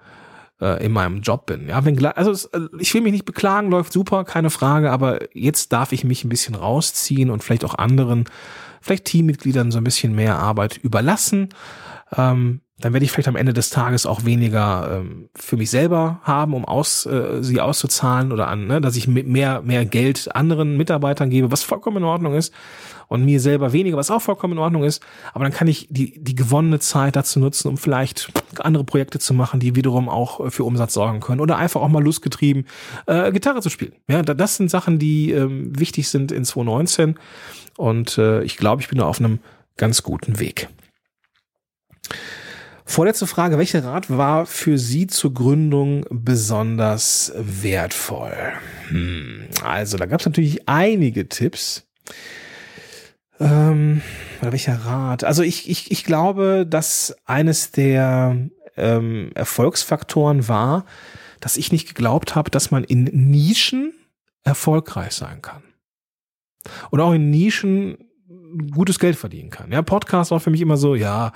äh, 0.62 0.86
in 0.86 0.92
meinem 0.92 1.22
Job 1.22 1.46
bin. 1.48 1.68
Ja, 1.68 1.84
wenn 1.84 2.04
also 2.06 2.48
äh, 2.54 2.68
ich 2.80 2.94
will 2.94 3.02
mich 3.02 3.12
nicht 3.12 3.26
beklagen, 3.26 3.70
läuft 3.70 3.92
super, 3.92 4.24
keine 4.24 4.50
Frage, 4.50 4.92
aber 4.92 5.20
jetzt 5.34 5.74
darf 5.74 5.92
ich 5.92 6.04
mich 6.04 6.24
ein 6.24 6.30
bisschen 6.30 6.56
rausziehen 6.56 7.30
und 7.30 7.44
vielleicht 7.44 7.66
auch 7.66 7.76
anderen, 7.76 8.26
vielleicht 8.80 9.06
Teammitgliedern 9.06 9.72
so 9.72 9.80
ein 9.80 9.84
bisschen 9.84 10.16
mehr 10.16 10.38
Arbeit 10.38 10.78
überlassen. 10.78 11.50
Ähm, 12.16 12.62
dann 12.82 12.94
werde 12.94 13.06
ich 13.06 13.12
vielleicht 13.12 13.28
am 13.28 13.36
Ende 13.36 13.54
des 13.54 13.70
Tages 13.70 14.06
auch 14.06 14.26
weniger 14.26 15.00
ähm, 15.00 15.30
für 15.36 15.58
mich 15.58 15.70
selber 15.70 16.20
haben, 16.24 16.54
um 16.54 16.66
aus, 16.66 17.06
äh, 17.06 17.42
sie 17.42 17.62
auszuzahlen 17.62 18.32
oder 18.32 18.48
an, 18.48 18.68
ne, 18.68 18.82
dass 18.82 18.96
ich 18.96 19.08
mehr, 19.08 19.62
mehr 19.62 19.86
Geld 19.86 20.36
anderen 20.36 20.78
Mitarbeitern 20.78 21.30
gebe, 21.30 21.52
was 21.52 21.64
vollkommen 21.64 21.98
in 21.98 22.04
Ordnung 22.04 22.34
ist 22.34 22.54
und 23.08 23.26
mir 23.26 23.40
selber 23.40 23.74
weniger, 23.74 23.98
was 23.98 24.10
auch 24.10 24.22
vollkommen 24.22 24.54
in 24.54 24.60
Ordnung 24.60 24.84
ist. 24.84 25.04
Aber 25.34 25.44
dann 25.44 25.54
kann 25.54 25.68
ich 25.68 25.88
die, 25.90 26.24
die 26.24 26.34
gewonnene 26.34 26.80
Zeit 26.80 27.16
dazu 27.16 27.40
nutzen, 27.40 27.68
um 27.68 27.78
vielleicht 27.78 28.32
andere 28.60 28.84
Projekte 28.84 29.20
zu 29.20 29.34
machen, 29.34 29.60
die 29.60 29.76
wiederum 29.76 30.10
auch 30.10 30.50
für 30.50 30.64
Umsatz 30.64 30.94
sorgen 30.94 31.20
können 31.20 31.42
oder 31.42 31.58
einfach 31.58 31.82
auch 31.82 31.90
mal 31.90 32.04
lustgetrieben 32.04 32.66
äh, 33.08 33.32
Gitarre 33.32 33.62
zu 33.62 33.70
spielen. 33.70 33.94
Ja, 34.08 34.22
das 34.22 34.56
sind 34.56 34.72
Sachen, 34.72 34.98
die 34.98 35.32
ähm, 35.32 35.78
wichtig 35.78 36.10
sind 36.10 36.32
in 36.32 36.46
2019 36.46 37.20
und 37.78 38.18
äh, 38.18 38.44
ich 38.44 38.58
glaube, 38.58 38.82
ich 38.82 38.88
bin 38.88 39.00
da 39.00 39.06
auf 39.06 39.20
einem 39.20 39.40
ganz 39.76 40.04
guten 40.04 40.40
Weg. 40.40 40.70
Vorletzte 42.92 43.26
Frage. 43.26 43.58
Welcher 43.58 43.86
Rat 43.86 44.10
war 44.10 44.46
für 44.46 44.78
Sie 44.78 45.08
zur 45.08 45.34
Gründung 45.34 46.06
besonders 46.10 47.32
wertvoll? 47.38 48.36
Hm, 48.90 49.48
also, 49.64 49.96
da 49.96 50.06
gab 50.08 50.20
es 50.20 50.26
natürlich 50.26 50.68
einige 50.68 51.30
Tipps. 51.30 51.88
Ähm, 53.40 54.02
welcher 54.42 54.76
Rat? 54.76 55.24
Also 55.24 55.42
ich, 55.42 55.70
ich, 55.70 55.90
ich 55.90 56.04
glaube, 56.04 56.68
dass 56.70 57.16
eines 57.24 57.72
der 57.72 58.50
ähm, 58.76 59.32
Erfolgsfaktoren 59.36 60.50
war, 60.50 60.86
dass 61.40 61.56
ich 61.56 61.72
nicht 61.72 61.88
geglaubt 61.88 62.36
habe, 62.36 62.52
dass 62.52 62.72
man 62.72 62.84
in 62.84 63.06
Nischen 63.06 63.94
erfolgreich 64.44 65.14
sein 65.14 65.42
kann. 65.42 65.64
Und 66.90 67.00
auch 67.00 67.14
in 67.14 67.30
Nischen 67.30 68.00
gutes 68.74 69.00
Geld 69.00 69.16
verdienen 69.16 69.50
kann. 69.50 69.72
Ja, 69.72 69.82
Podcast 69.82 70.32
war 70.32 70.42
für 70.42 70.50
mich 70.50 70.60
immer 70.60 70.76
so, 70.76 70.94
ja, 70.94 71.32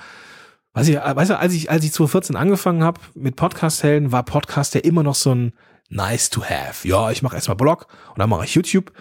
Weiß 0.76 0.88
ich, 0.88 0.96
weißt 0.96 1.30
du, 1.30 1.38
als 1.38 1.54
ich, 1.54 1.70
als 1.70 1.86
ich 1.86 1.92
2014 1.92 2.36
angefangen 2.36 2.84
habe 2.84 3.00
mit 3.14 3.34
Podcast-Helden, 3.34 4.12
war 4.12 4.24
Podcast 4.24 4.74
ja 4.74 4.82
immer 4.82 5.02
noch 5.02 5.14
so 5.14 5.34
ein 5.34 5.54
nice 5.88 6.28
to 6.28 6.44
have. 6.44 6.86
Ja, 6.86 7.10
ich 7.10 7.22
mache 7.22 7.34
erstmal 7.34 7.56
Blog 7.56 7.86
und 8.10 8.18
dann 8.18 8.28
mache 8.28 8.44
ich 8.44 8.54
YouTube. 8.54 8.92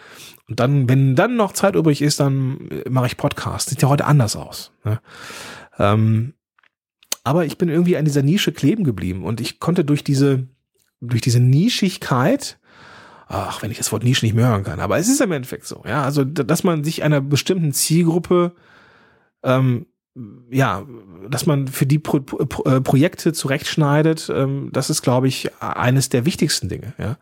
Und 0.47 0.61
dann, 0.61 0.87
wenn 0.87 1.17
dann 1.17 1.35
noch 1.35 1.51
Zeit 1.51 1.75
übrig 1.75 2.01
ist, 2.01 2.21
dann 2.21 2.69
äh, 2.69 2.89
mache 2.89 3.07
ich 3.07 3.17
Podcast. 3.17 3.69
Sieht 3.69 3.81
ja 3.81 3.89
heute 3.89 4.05
anders 4.05 4.37
aus. 4.37 4.71
Ne? 4.85 5.01
Ähm, 5.77 6.35
aber 7.25 7.43
ich 7.43 7.57
bin 7.57 7.67
irgendwie 7.67 7.97
an 7.97 8.05
dieser 8.05 8.21
Nische 8.21 8.53
kleben 8.53 8.85
geblieben 8.85 9.25
und 9.25 9.41
ich 9.41 9.59
konnte 9.59 9.83
durch 9.83 10.05
diese, 10.05 10.47
durch 11.01 11.19
diese 11.19 11.41
Nischigkeit, 11.41 12.57
ach, 13.27 13.61
wenn 13.61 13.71
ich 13.71 13.79
das 13.79 13.91
Wort 13.91 14.05
Nische 14.05 14.25
nicht 14.25 14.33
mehr 14.33 14.47
hören 14.47 14.63
kann, 14.63 14.79
aber 14.79 14.97
es 14.97 15.09
ist 15.09 15.19
im 15.19 15.33
Endeffekt 15.33 15.65
so, 15.65 15.83
ja, 15.85 16.03
also, 16.03 16.23
dass 16.23 16.63
man 16.63 16.85
sich 16.85 17.03
einer 17.03 17.19
bestimmten 17.19 17.73
Zielgruppe 17.73 18.55
ähm, 19.43 19.87
ja, 20.49 20.85
dass 21.29 21.45
man 21.45 21.67
für 21.67 21.85
die 21.85 21.99
Pro 21.99 22.19
Pro 22.21 22.63
äh, 22.63 22.79
Projekte 22.79 23.33
zurechtschneidet, 23.33 24.31
ähm, 24.33 24.69
das 24.71 24.89
ist, 24.89 25.01
glaube 25.01 25.27
ich, 25.27 25.49
eines 25.59 26.09
der 26.09 26.25
wichtigsten 26.25 26.69
Dinge. 26.69 26.93
Ja. 26.97 27.17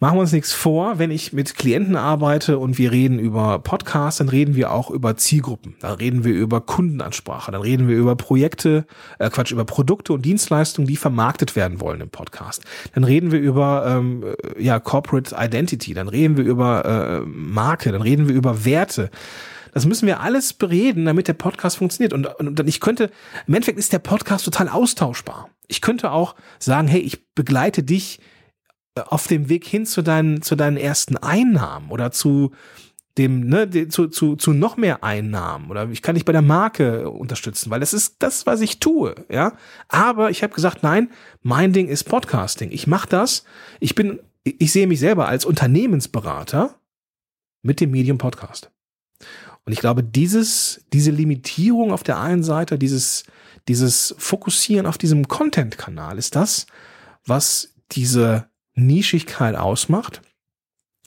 Machen 0.00 0.16
wir 0.18 0.22
uns 0.22 0.32
nichts 0.32 0.52
vor, 0.52 0.98
wenn 0.98 1.10
ich 1.10 1.32
mit 1.32 1.54
Klienten 1.54 1.96
arbeite 1.96 2.58
und 2.58 2.76
wir 2.76 2.92
reden 2.92 3.18
über 3.18 3.60
Podcasts, 3.60 4.18
dann 4.18 4.28
reden 4.28 4.54
wir 4.54 4.70
auch 4.70 4.90
über 4.90 5.16
Zielgruppen, 5.16 5.76
dann 5.80 5.94
reden 5.94 6.24
wir 6.24 6.34
über 6.34 6.60
Kundenansprache, 6.60 7.52
dann 7.52 7.62
reden 7.62 7.88
wir 7.88 7.96
über 7.96 8.14
Projekte, 8.14 8.84
äh 9.18 9.30
Quatsch, 9.30 9.52
über 9.52 9.64
Produkte 9.64 10.12
und 10.12 10.22
Dienstleistungen, 10.26 10.86
die 10.86 10.96
vermarktet 10.96 11.56
werden 11.56 11.80
wollen 11.80 12.02
im 12.02 12.10
Podcast. 12.10 12.64
Dann 12.92 13.04
reden 13.04 13.30
wir 13.30 13.40
über 13.40 13.86
ähm, 13.86 14.24
ja, 14.58 14.78
Corporate 14.78 15.34
Identity, 15.38 15.94
dann 15.94 16.08
reden 16.08 16.36
wir 16.36 16.44
über 16.44 16.84
äh, 16.84 17.20
Marke, 17.26 17.90
dann 17.90 18.02
reden 18.02 18.28
wir 18.28 18.34
über 18.34 18.66
Werte. 18.66 19.10
Das 19.74 19.86
müssen 19.86 20.06
wir 20.06 20.20
alles 20.20 20.52
bereden, 20.52 21.04
damit 21.04 21.26
der 21.26 21.34
Podcast 21.34 21.78
funktioniert. 21.78 22.12
Und, 22.12 22.26
und, 22.26 22.60
und 22.60 22.68
ich 22.68 22.80
könnte, 22.80 23.10
im 23.46 23.54
Endeffekt 23.54 23.78
ist 23.78 23.92
der 23.92 23.98
Podcast 23.98 24.44
total 24.44 24.68
austauschbar. 24.68 25.50
Ich 25.66 25.80
könnte 25.80 26.12
auch 26.12 26.36
sagen, 26.60 26.86
hey, 26.86 27.00
ich 27.00 27.26
begleite 27.34 27.82
dich 27.82 28.20
äh, 28.94 29.00
auf 29.00 29.26
dem 29.26 29.48
Weg 29.48 29.66
hin 29.66 29.84
zu 29.84 30.02
deinen, 30.02 30.42
zu 30.42 30.54
deinen 30.54 30.76
ersten 30.76 31.16
Einnahmen 31.16 31.90
oder 31.90 32.12
zu 32.12 32.52
dem, 33.18 33.48
ne, 33.48 33.88
zu, 33.88 34.08
zu, 34.08 34.36
zu 34.36 34.52
noch 34.52 34.76
mehr 34.76 35.04
Einnahmen 35.04 35.70
oder 35.70 35.88
ich 35.88 36.02
kann 36.02 36.16
dich 36.16 36.24
bei 36.24 36.32
der 36.32 36.42
Marke 36.42 37.10
unterstützen, 37.10 37.70
weil 37.70 37.78
das 37.78 37.94
ist 37.94 38.16
das, 38.18 38.44
was 38.44 38.60
ich 38.60 38.80
tue, 38.80 39.14
ja. 39.28 39.56
Aber 39.88 40.30
ich 40.30 40.42
habe 40.42 40.52
gesagt, 40.52 40.82
nein, 40.82 41.10
mein 41.42 41.72
Ding 41.72 41.86
ist 41.86 42.04
Podcasting. 42.04 42.72
Ich 42.72 42.88
mache 42.88 43.08
das. 43.08 43.44
Ich 43.78 43.94
bin, 43.94 44.18
ich 44.42 44.72
sehe 44.72 44.88
mich 44.88 44.98
selber 44.98 45.28
als 45.28 45.44
Unternehmensberater 45.44 46.74
mit 47.62 47.80
dem 47.80 47.92
Medium 47.92 48.18
Podcast. 48.18 48.73
Und 49.66 49.72
ich 49.72 49.80
glaube, 49.80 50.02
dieses, 50.02 50.84
diese 50.92 51.10
Limitierung 51.10 51.92
auf 51.92 52.02
der 52.02 52.20
einen 52.20 52.42
Seite, 52.42 52.78
dieses, 52.78 53.24
dieses 53.68 54.14
Fokussieren 54.18 54.86
auf 54.86 54.98
diesem 54.98 55.26
Content-Kanal 55.26 56.18
ist 56.18 56.36
das, 56.36 56.66
was 57.24 57.74
diese 57.92 58.48
Nischigkeit 58.74 59.54
ausmacht 59.54 60.20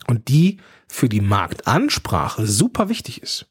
und 0.07 0.27
die 0.29 0.57
für 0.87 1.09
die 1.09 1.21
Marktansprache 1.21 2.47
super 2.47 2.89
wichtig 2.89 3.21
ist. 3.21 3.47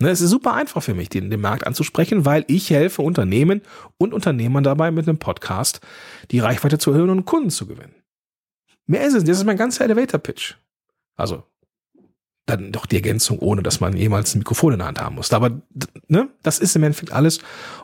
Ne, 0.00 0.08
es 0.08 0.22
ist 0.22 0.30
super 0.30 0.54
einfach 0.54 0.82
für 0.82 0.94
mich, 0.94 1.10
den, 1.10 1.30
den 1.30 1.40
Markt 1.40 1.66
anzusprechen, 1.66 2.24
weil 2.24 2.44
ich 2.48 2.70
helfe 2.70 3.02
Unternehmen 3.02 3.60
und 3.98 4.14
Unternehmern 4.14 4.64
dabei, 4.64 4.90
mit 4.90 5.06
einem 5.06 5.18
Podcast 5.18 5.80
die 6.30 6.38
Reichweite 6.38 6.78
zu 6.78 6.92
erhöhen 6.92 7.10
und 7.10 7.26
Kunden 7.26 7.50
zu 7.50 7.66
gewinnen. 7.66 7.94
Mehr 8.86 9.06
ist 9.06 9.14
es. 9.14 9.24
Das 9.24 9.36
ist 9.36 9.44
mein 9.44 9.58
ganzer 9.58 9.84
Elevator-Pitch. 9.84 10.54
Also 11.16 11.44
dann 12.50 12.72
doch 12.72 12.86
die 12.86 12.96
Ergänzung, 12.96 13.38
ohne 13.38 13.62
dass 13.62 13.80
man 13.80 13.96
jemals 13.96 14.34
ein 14.34 14.40
Mikrofon 14.40 14.74
in 14.74 14.78
der 14.80 14.88
Hand 14.88 15.00
haben 15.00 15.16
muss. 15.16 15.32
Aber 15.32 15.62
ne, 16.08 16.28
das 16.42 16.58
ist 16.58 16.76
im 16.76 16.82
Endeffekt 16.82 17.12
alles. 17.12 17.38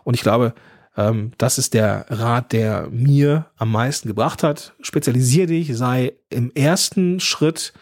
Und 0.05 0.15
ich 0.15 0.23
glaube, 0.23 0.55
ähm, 0.97 1.33
das 1.39 1.59
ist 1.59 1.75
der 1.75 2.07
Rat, 2.09 2.53
der 2.53 2.89
mir 2.91 3.47
am 3.57 3.71
meisten 3.71 4.09
gebracht 4.09 4.43
hat. 4.43 4.75
Spezialisier 4.81 5.47
dich, 5.47 5.77
sei 5.77 6.13
im 6.31 6.51
ersten 6.55 7.21
Schritt 7.21 7.73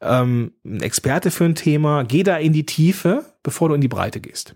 ähm, 0.00 0.52
ein 0.64 0.82
Experte 0.82 1.30
für 1.30 1.44
ein 1.44 1.54
Thema, 1.54 2.04
geh 2.04 2.22
da 2.22 2.36
in 2.36 2.52
die 2.52 2.66
Tiefe, 2.66 3.24
bevor 3.42 3.68
du 3.68 3.74
in 3.74 3.80
die 3.80 3.88
Breite 3.88 4.20
gehst. 4.20 4.54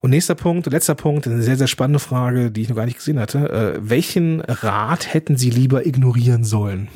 Und 0.00 0.10
nächster 0.10 0.34
Punkt, 0.34 0.66
letzter 0.66 0.94
Punkt, 0.94 1.26
eine 1.26 1.42
sehr, 1.42 1.56
sehr 1.56 1.66
spannende 1.66 1.98
Frage, 1.98 2.50
die 2.50 2.60
ich 2.60 2.68
noch 2.68 2.76
gar 2.76 2.84
nicht 2.84 2.98
gesehen 2.98 3.18
hatte. 3.18 3.48
Äh, 3.48 3.78
welchen 3.80 4.42
Rat 4.42 5.14
hätten 5.14 5.38
Sie 5.38 5.48
lieber 5.48 5.86
ignorieren 5.86 6.44
sollen? 6.44 6.88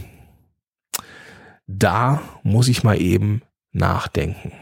Da 1.68 2.22
muss 2.42 2.66
ich 2.66 2.82
mal 2.82 3.00
eben 3.00 3.42
nachdenken. 3.72 4.52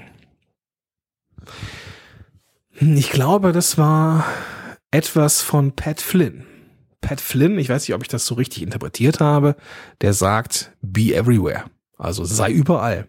Hm, 2.73 2.97
ich 2.97 3.11
glaube, 3.11 3.53
das 3.53 3.79
war 3.79 4.25
etwas 4.91 5.41
von 5.41 5.73
Pat 5.73 6.01
Flynn. 6.01 6.45
Pat 7.01 7.21
Flynn, 7.21 7.59
ich 7.59 7.69
weiß 7.69 7.87
nicht, 7.87 7.95
ob 7.95 8.03
ich 8.03 8.09
das 8.09 8.27
so 8.27 8.35
richtig 8.35 8.63
interpretiert 8.63 9.21
habe, 9.21 9.55
der 10.01 10.13
sagt, 10.13 10.73
be 10.83 11.15
everywhere. 11.15 11.65
Also 11.97 12.25
sei 12.25 12.51
überall. 12.51 13.09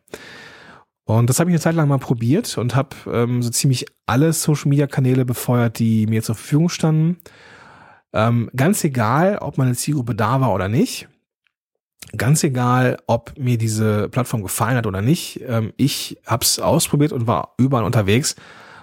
Und 1.05 1.29
das 1.29 1.39
habe 1.39 1.49
ich 1.49 1.55
eine 1.55 1.61
Zeit 1.61 1.75
lang 1.75 1.87
mal 1.87 1.97
probiert 1.97 2.57
und 2.57 2.75
habe 2.75 2.95
ähm, 3.11 3.41
so 3.41 3.49
ziemlich 3.49 3.87
alle 4.05 4.31
Social-Media-Kanäle 4.31 5.25
befeuert, 5.25 5.79
die 5.79 6.05
mir 6.05 6.21
zur 6.21 6.35
Verfügung 6.35 6.69
standen. 6.69 7.17
Ähm, 8.13 8.51
ganz 8.55 8.83
egal, 8.83 9.39
ob 9.39 9.57
meine 9.57 9.75
Zielgruppe 9.75 10.13
da 10.13 10.39
war 10.39 10.53
oder 10.53 10.67
nicht. 10.67 11.07
Ganz 12.15 12.43
egal, 12.43 12.97
ob 13.07 13.33
mir 13.37 13.57
diese 13.57 14.07
Plattform 14.09 14.41
gefallen 14.41 14.77
hat 14.77 14.87
oder 14.87 15.01
nicht. 15.01 15.41
Ähm, 15.45 15.73
ich 15.77 16.17
habe 16.25 16.43
es 16.43 16.59
ausprobiert 16.59 17.11
und 17.11 17.27
war 17.27 17.53
überall 17.57 17.83
unterwegs. 17.83 18.35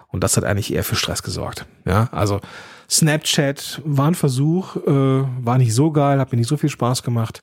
Und 0.08 0.22
das 0.22 0.36
hat 0.36 0.44
eigentlich 0.44 0.72
eher 0.72 0.84
für 0.84 0.94
Stress 0.94 1.22
gesorgt. 1.22 1.66
Ja, 1.84 2.08
also 2.12 2.40
Snapchat 2.88 3.82
war 3.84 4.08
ein 4.08 4.14
Versuch, 4.14 4.76
äh, 4.76 4.90
war 4.90 5.58
nicht 5.58 5.74
so 5.74 5.90
geil, 5.90 6.20
hat 6.20 6.30
mir 6.30 6.38
nicht 6.38 6.48
so 6.48 6.56
viel 6.56 6.68
Spaß 6.68 7.02
gemacht. 7.02 7.42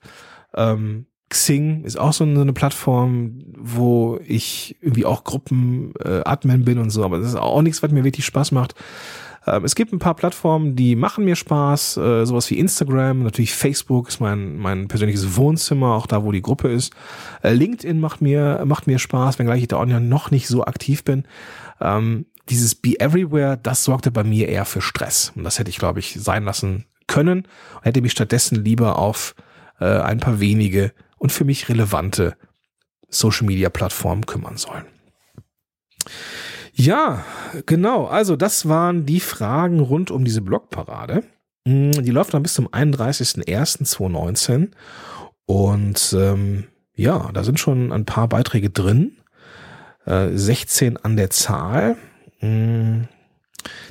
Ähm, 0.54 1.08
Xing 1.30 1.84
ist 1.84 1.98
auch 1.98 2.14
so 2.14 2.24
eine 2.26 2.54
Plattform, 2.54 3.40
wo 3.58 4.20
ich 4.26 4.78
irgendwie 4.82 5.06
auch 5.06 5.24
Gruppen-Admin 5.24 6.62
äh, 6.62 6.64
bin 6.64 6.78
und 6.78 6.90
so, 6.90 7.04
aber 7.04 7.20
das 7.20 7.28
ist 7.30 7.36
auch 7.36 7.62
nichts, 7.62 7.82
was 7.82 7.92
mir 7.92 8.04
wirklich 8.04 8.26
Spaß 8.26 8.52
macht. 8.52 8.76
Ähm, 9.46 9.66
es 9.66 9.76
gibt 9.76 9.94
ein 9.94 10.00
paar 10.00 10.16
Plattformen, 10.16 10.76
die 10.76 10.96
machen 10.96 11.26
mir 11.26 11.36
Spaß, 11.36 11.98
äh, 11.98 12.26
sowas 12.26 12.50
wie 12.50 12.60
Instagram, 12.60 13.24
natürlich 13.24 13.54
Facebook 13.54 14.10
ist 14.10 14.20
mein, 14.20 14.58
mein 14.58 14.88
persönliches 14.88 15.36
Wohnzimmer, 15.36 15.96
auch 15.96 16.08
da, 16.08 16.24
wo 16.24 16.32
die 16.32 16.42
Gruppe 16.42 16.70
ist. 16.70 16.94
Äh, 17.44 17.54
LinkedIn 17.54 18.00
macht 18.00 18.22
mir, 18.22 18.64
macht 18.66 18.88
mir 18.88 19.00
Spaß, 19.00 19.40
wenngleich 19.40 19.62
ich 19.62 19.68
da 19.70 19.78
auch 19.78 19.86
noch 19.86 20.32
nicht 20.32 20.48
so 20.48 20.64
aktiv 20.66 21.04
bin. 21.04 21.26
Ähm, 21.80 22.26
dieses 22.50 22.76
Be 22.76 23.00
Everywhere, 23.00 23.58
das 23.58 23.84
sorgte 23.84 24.12
bei 24.12 24.24
mir 24.24 24.50
eher 24.50 24.66
für 24.66 24.82
Stress. 24.82 25.32
Und 25.36 25.44
das 25.44 25.58
hätte 25.60 25.70
ich, 25.70 25.78
glaube 25.78 26.00
ich, 26.00 26.18
sein 26.20 26.44
lassen 26.44 26.86
können 27.08 27.48
und 27.76 27.86
hätte 27.86 28.02
mich 28.02 28.12
stattdessen 28.12 28.64
lieber 28.64 28.98
auf 28.98 29.36
äh, 29.80 29.86
ein 29.86 30.20
paar 30.20 30.40
wenige 30.40 30.94
und 31.18 31.32
für 31.32 31.46
mich 31.46 31.70
relevante 31.70 32.36
Social 33.10 33.46
Media 33.46 33.70
Plattformen 33.70 34.26
kümmern 34.26 34.58
sollen. 34.58 34.86
Ja, 36.74 37.26
genau. 37.66 38.06
Also 38.06 38.36
das 38.36 38.68
waren 38.68 39.06
die 39.06 39.20
Fragen 39.20 39.80
rund 39.80 40.12
um 40.12 40.26
diese 40.26 40.42
Blogparade. 40.42 41.24
Mm, 41.66 41.92
die 41.92 42.12
läuft 42.12 42.34
dann 42.34 42.44
bis 42.44 42.54
zum 42.54 42.68
31.01.2019 42.68 44.70
und 45.46 46.16
ähm, 46.18 46.66
ja, 46.96 47.30
da 47.34 47.44
sind 47.44 47.60
schon 47.60 47.92
ein 47.92 48.06
paar 48.06 48.28
Beiträge 48.28 48.70
drin. 48.70 49.18
Äh, 50.06 50.30
16 50.34 50.98
an 50.98 51.18
der 51.18 51.30
Zahl. 51.30 51.98
Mm, 52.42 53.02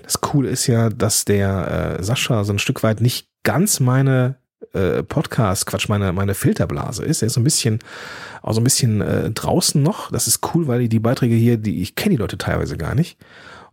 das 0.02 0.20
Coole 0.20 0.48
ist 0.48 0.66
ja, 0.66 0.88
dass 0.88 1.24
der 1.24 1.98
äh, 1.98 2.02
Sascha 2.02 2.44
so 2.44 2.52
ein 2.52 2.58
Stück 2.58 2.82
weit 2.82 3.00
nicht 3.00 3.28
ganz 3.42 3.80
meine 3.80 4.36
äh, 4.72 5.02
Podcast, 5.02 5.66
Quatsch, 5.66 5.88
meine, 5.88 6.12
meine 6.12 6.35
Filterblase 6.35 7.04
ist. 7.04 7.22
Er 7.22 7.26
ist 7.26 7.35
so 7.35 7.40
ein 7.40 7.44
bisschen, 7.44 7.80
auch 8.42 8.52
so 8.52 8.61
ein 8.61 8.64
bisschen 8.64 9.00
äh, 9.00 9.30
draußen 9.30 9.83
noch. 9.83 10.11
Das 10.11 10.26
ist 10.26 10.54
cool, 10.54 10.66
weil 10.66 10.80
die, 10.80 10.88
die 10.88 11.00
Beiträge 11.00 11.35
hier, 11.35 11.56
die 11.56 11.83
ich 11.83 11.94
kenne 11.94 12.16
die 12.16 12.20
Leute 12.20 12.38
teilweise 12.38 12.76
gar 12.76 12.94
nicht. 12.94 13.18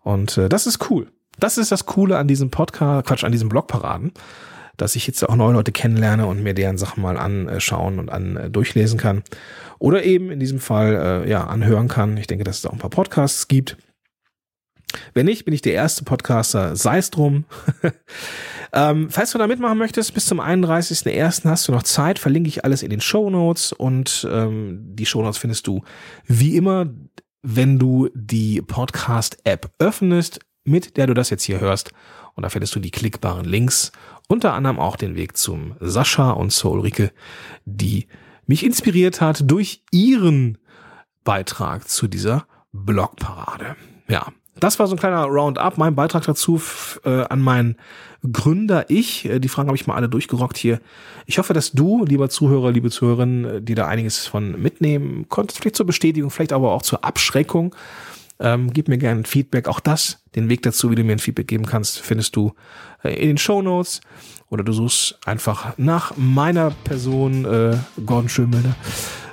Und 0.03 0.38
äh, 0.38 0.49
das 0.49 0.67
ist 0.67 0.89
cool. 0.89 1.07
Das 1.39 1.57
ist 1.57 1.71
das 1.71 1.86
Coole 1.86 2.17
an 2.17 2.27
diesem 2.27 2.49
Podcast, 2.49 3.07
Quatsch, 3.07 3.23
an 3.23 3.31
diesem 3.31 3.49
Blogparaden, 3.49 4.12
dass 4.75 4.95
ich 4.95 5.05
jetzt 5.05 5.27
auch 5.27 5.36
neue 5.36 5.53
Leute 5.53 5.71
kennenlerne 5.71 6.25
und 6.25 6.41
mir 6.41 6.53
deren 6.53 6.77
Sachen 6.77 7.03
mal 7.03 7.17
anschauen 7.17 7.99
und 7.99 8.10
an 8.10 8.38
äh, 8.38 8.49
durchlesen 8.49 8.97
kann. 8.97 9.23
Oder 9.79 10.03
eben 10.03 10.31
in 10.31 10.39
diesem 10.39 10.60
Fall 10.60 11.23
äh, 11.25 11.29
ja 11.29 11.45
anhören 11.45 11.88
kann. 11.88 12.17
Ich 12.17 12.27
denke, 12.27 12.43
dass 12.43 12.60
es 12.60 12.65
auch 12.65 12.73
ein 12.73 12.79
paar 12.79 12.89
Podcasts 12.89 13.47
gibt. 13.47 13.77
Wenn 15.13 15.25
nicht, 15.25 15.45
bin 15.45 15.53
ich 15.53 15.62
der 15.62 15.73
erste 15.73 16.03
Podcaster, 16.03 16.75
sei 16.75 16.97
es 16.97 17.12
drum. 17.12 17.45
ähm, 18.73 19.10
falls 19.10 19.31
du 19.31 19.38
da 19.38 19.47
mitmachen 19.47 19.77
möchtest, 19.77 20.13
bis 20.13 20.25
zum 20.25 20.39
31.01. 20.39 21.49
hast 21.49 21.67
du 21.67 21.71
noch 21.71 21.83
Zeit, 21.83 22.19
verlinke 22.19 22.49
ich 22.49 22.63
alles 22.63 22.83
in 22.83 22.89
den 22.89 23.01
Show 23.01 23.29
Notes 23.29 23.73
und 23.73 24.27
ähm, 24.31 24.79
die 24.95 25.05
Show 25.05 25.21
Notes 25.21 25.38
findest 25.38 25.67
du 25.67 25.83
wie 26.25 26.55
immer, 26.55 26.88
wenn 27.41 27.79
du 27.79 28.10
die 28.13 28.62
Podcast-App 28.62 29.71
öffnest, 29.79 30.39
mit 30.63 30.97
der 30.97 31.07
du 31.07 31.13
das 31.13 31.29
jetzt 31.29 31.43
hier 31.43 31.60
hörst. 31.60 31.91
Und 32.36 32.43
da 32.43 32.49
findest 32.49 32.75
du 32.75 32.79
die 32.79 32.91
klickbaren 32.91 33.45
Links, 33.45 33.91
unter 34.27 34.53
anderem 34.53 34.79
auch 34.79 34.95
den 34.95 35.15
Weg 35.15 35.38
zum 35.38 35.75
Sascha 35.79 36.31
und 36.31 36.51
zur 36.51 36.73
Ulrike, 36.73 37.12
die 37.65 38.07
mich 38.45 38.63
inspiriert 38.63 39.21
hat 39.21 39.49
durch 39.49 39.83
ihren 39.91 40.57
Beitrag 41.23 41.88
zu 41.88 42.07
dieser 42.07 42.45
Blogparade. 42.71 43.75
Ja, 44.07 44.31
das 44.59 44.79
war 44.79 44.87
so 44.87 44.95
ein 44.95 44.99
kleiner 44.99 45.23
Roundup, 45.25 45.77
mein 45.77 45.95
Beitrag 45.95 46.25
dazu 46.25 46.61
äh, 47.05 47.23
an 47.23 47.41
meinen 47.41 47.75
Gründer 48.31 48.89
ich. 48.89 49.25
Äh, 49.25 49.39
die 49.39 49.49
Fragen 49.49 49.69
habe 49.69 49.77
ich 49.77 49.87
mal 49.87 49.95
alle 49.95 50.09
durchgerockt 50.09 50.57
hier. 50.57 50.79
Ich 51.25 51.37
hoffe, 51.37 51.53
dass 51.53 51.71
du, 51.71 52.05
lieber 52.05 52.29
Zuhörer, 52.29 52.71
liebe 52.71 52.89
Zuhörerin, 52.89 53.45
äh, 53.45 53.61
die 53.61 53.75
da 53.75 53.87
einiges 53.87 54.27
von 54.27 54.59
mitnehmen 54.61 55.27
konntest, 55.29 55.59
vielleicht 55.59 55.75
zur 55.75 55.85
Bestätigung, 55.85 56.29
vielleicht 56.29 56.53
aber 56.53 56.71
auch 56.71 56.81
zur 56.81 57.03
Abschreckung. 57.03 57.75
Ähm, 58.39 58.71
gib 58.71 58.87
mir 58.87 58.97
gerne 58.97 59.21
ein 59.21 59.25
Feedback. 59.25 59.67
Auch 59.67 59.79
das, 59.79 60.23
den 60.35 60.49
Weg 60.49 60.61
dazu, 60.61 60.91
wie 60.91 60.95
du 60.95 61.03
mir 61.03 61.13
ein 61.13 61.19
Feedback 61.19 61.47
geben 61.47 61.65
kannst, 61.65 61.99
findest 61.99 62.35
du 62.35 62.53
äh, 63.03 63.13
in 63.15 63.29
den 63.29 63.37
Show 63.37 63.61
Notes 63.61 64.01
oder 64.49 64.63
du 64.63 64.71
suchst 64.73 65.19
einfach 65.25 65.77
nach 65.77 66.15
meiner 66.17 66.71
Person, 66.83 67.45
äh, 67.45 67.77
Gordon 68.05 68.29
Schönmilder 68.29 68.69
äh, 68.69 69.26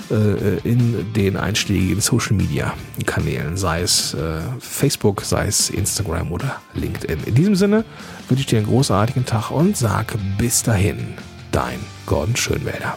in 0.64 1.12
den 1.12 1.36
einschlägigen 1.36 2.00
Social 2.00 2.36
Media 2.36 2.74
Kanälen, 3.06 3.56
sei 3.56 3.82
es 3.82 4.14
äh, 4.14 4.40
Facebook, 4.60 5.22
sei 5.22 5.46
es 5.46 5.70
Instagram 5.70 6.32
oder 6.32 6.60
LinkedIn. 6.74 7.24
In 7.26 7.34
diesem 7.34 7.54
Sinne 7.54 7.84
wünsche 8.28 8.42
ich 8.42 8.46
dir 8.46 8.58
einen 8.58 8.66
großartigen 8.66 9.24
Tag 9.24 9.50
und 9.50 9.76
sag 9.76 10.14
bis 10.38 10.62
dahin, 10.62 11.14
dein 11.52 11.78
Gordon 12.06 12.36
Schönwälder. 12.36 12.96